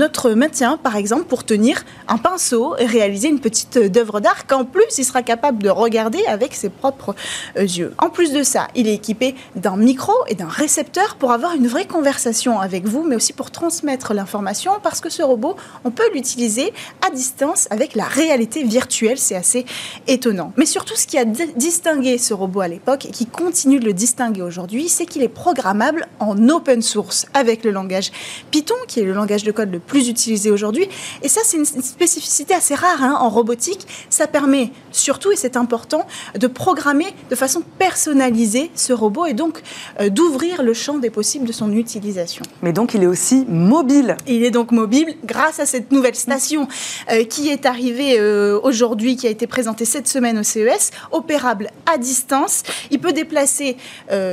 [0.00, 4.64] autre maintien, par exemple, pour tenir un pinceau et réaliser une petite œuvre d'art qu'en
[4.64, 7.14] plus, il sera capable de regarder avec ses propres
[7.56, 7.94] euh, yeux.
[7.98, 11.66] En plus de ça, il est équipé d'un micro et d'un récepteur pour avoir une
[11.66, 16.10] vraie conversation avec vous, mais aussi pour transmettre l'information, parce que ce robot, on peut
[16.14, 16.72] l'utiliser
[17.06, 19.18] à distance avec la réalité virtuelle.
[19.18, 19.66] C'est assez
[20.06, 20.52] étonnant.
[20.56, 23.92] Mais surtout, ce qui a distingué ce robot à l'époque et qui continue de le
[23.92, 28.12] distinguer aujourd'hui, c'est qu'il est programmable en open source avec le langage
[28.50, 30.88] Python, qui est le langage de code le plus utilisé aujourd'hui.
[31.22, 33.86] Et ça, c'est une spécificité assez rare hein, en robotique.
[34.08, 36.06] Ça permet surtout, et c'est important,
[36.38, 39.62] de programmer de façon personnalisée ce robot et donc
[40.00, 42.44] euh, d'ouvrir le champ des possibles de son utilisation.
[42.62, 44.16] Mais donc, il est aussi mobile.
[44.26, 46.68] Il est donc mobile grâce à cette nouvelle station
[47.10, 51.70] euh, qui est arrivée euh, aujourd'hui, qui a été présentée cette semaine au CES, opérable
[51.92, 52.62] à distance.
[52.90, 53.76] Il peut déplacer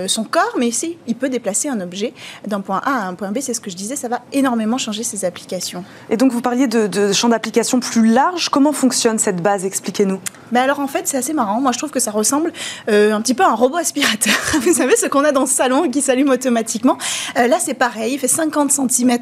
[0.07, 2.13] son corps, mais aussi il peut déplacer un objet
[2.45, 3.39] d'un point A à un point B.
[3.41, 5.25] C'est ce que je disais, ça va énormément changer ses
[6.09, 8.49] Et donc vous parliez de, de champ d'application plus large.
[8.49, 9.65] Comment fonctionne cette base?
[9.65, 10.19] Expliquez-nous.
[10.51, 11.61] Mais alors en fait c'est assez marrant.
[11.61, 12.51] Moi je trouve que ça ressemble
[12.89, 14.33] euh, un petit peu à un robot aspirateur.
[14.61, 16.97] vous savez ce qu'on a dans ce salon qui s'allume automatiquement.
[17.37, 18.13] Euh, là c'est pareil.
[18.13, 19.17] Il fait 50 cm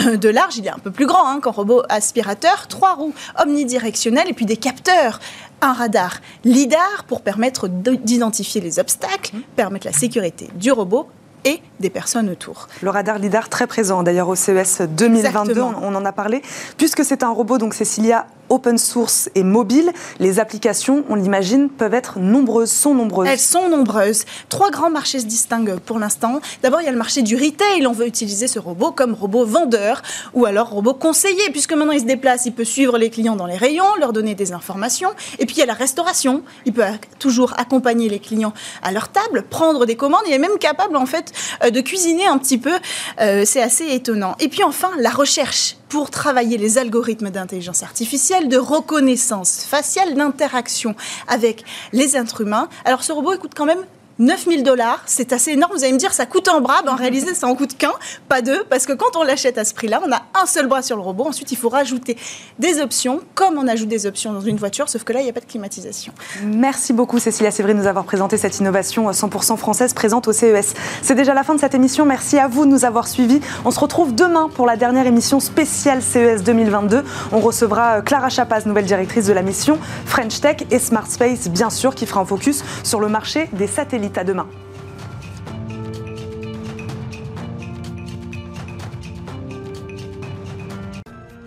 [0.00, 0.56] euh, de large.
[0.56, 2.66] Il est un peu plus grand hein, qu'un robot aspirateur.
[2.68, 5.20] Trois roues omnidirectionnelles et puis des capteurs
[5.62, 11.08] un radar LIDAR pour permettre d'identifier les obstacles, permettre la sécurité du robot
[11.44, 12.68] et des personnes autour.
[12.82, 16.42] Le radar LIDAR très présent d'ailleurs au CES 2022, on, on, en a parlé.
[16.76, 21.94] Puisque c'est un robot, donc Cécilia, open source et mobile, les applications, on l'imagine, peuvent
[21.94, 23.26] être nombreuses, sont nombreuses.
[23.28, 24.24] Elles sont nombreuses.
[24.50, 26.40] Trois grands marchés se distinguent pour l'instant.
[26.62, 27.86] D'abord, il y a le marché du retail.
[27.86, 30.02] On veut utiliser ce robot comme robot vendeur
[30.34, 33.46] ou alors robot conseiller, puisque maintenant il se déplace, il peut suivre les clients dans
[33.46, 35.10] les rayons, leur donner des informations.
[35.38, 36.42] Et puis il y a la restauration.
[36.66, 36.84] Il peut
[37.18, 40.22] toujours accompagner les clients à leur table, prendre des commandes.
[40.26, 41.32] Il est même capable en fait
[41.64, 42.74] euh, de cuisiner un petit peu.
[43.20, 44.36] Euh, c'est assez étonnant.
[44.40, 50.94] Et puis enfin, la recherche pour travailler les algorithmes d'intelligence artificielle, de reconnaissance faciale, d'interaction
[51.28, 52.70] avec les êtres humains.
[52.86, 53.84] Alors ce robot coûte quand même
[54.18, 55.72] 9000 dollars, c'est assez énorme.
[55.74, 56.82] Vous allez me dire, ça coûte un bras.
[56.84, 57.92] Ben, en réalité, ça en coûte qu'un,
[58.28, 60.82] pas deux, parce que quand on l'achète à ce prix-là, on a un seul bras
[60.82, 61.24] sur le robot.
[61.24, 62.16] Ensuite, il faut rajouter
[62.58, 65.30] des options, comme on ajoute des options dans une voiture, sauf que là, il n'y
[65.30, 66.12] a pas de climatisation.
[66.44, 70.74] Merci beaucoup, Cécilia Sévry, de nous avoir présenté cette innovation 100% française présente au CES.
[71.02, 72.04] C'est déjà la fin de cette émission.
[72.04, 73.40] Merci à vous de nous avoir suivis.
[73.64, 77.04] On se retrouve demain pour la dernière émission spéciale CES 2022.
[77.32, 81.48] On recevra euh, Clara Chapaz, nouvelle directrice de la mission French Tech et Smart Space,
[81.48, 84.01] bien sûr, qui fera un focus sur le marché des satellites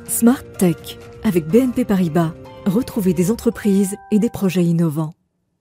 [0.08, 2.32] Smart Tech avec BNP Paribas.
[2.66, 5.14] Retrouvez des entreprises et des projets innovants.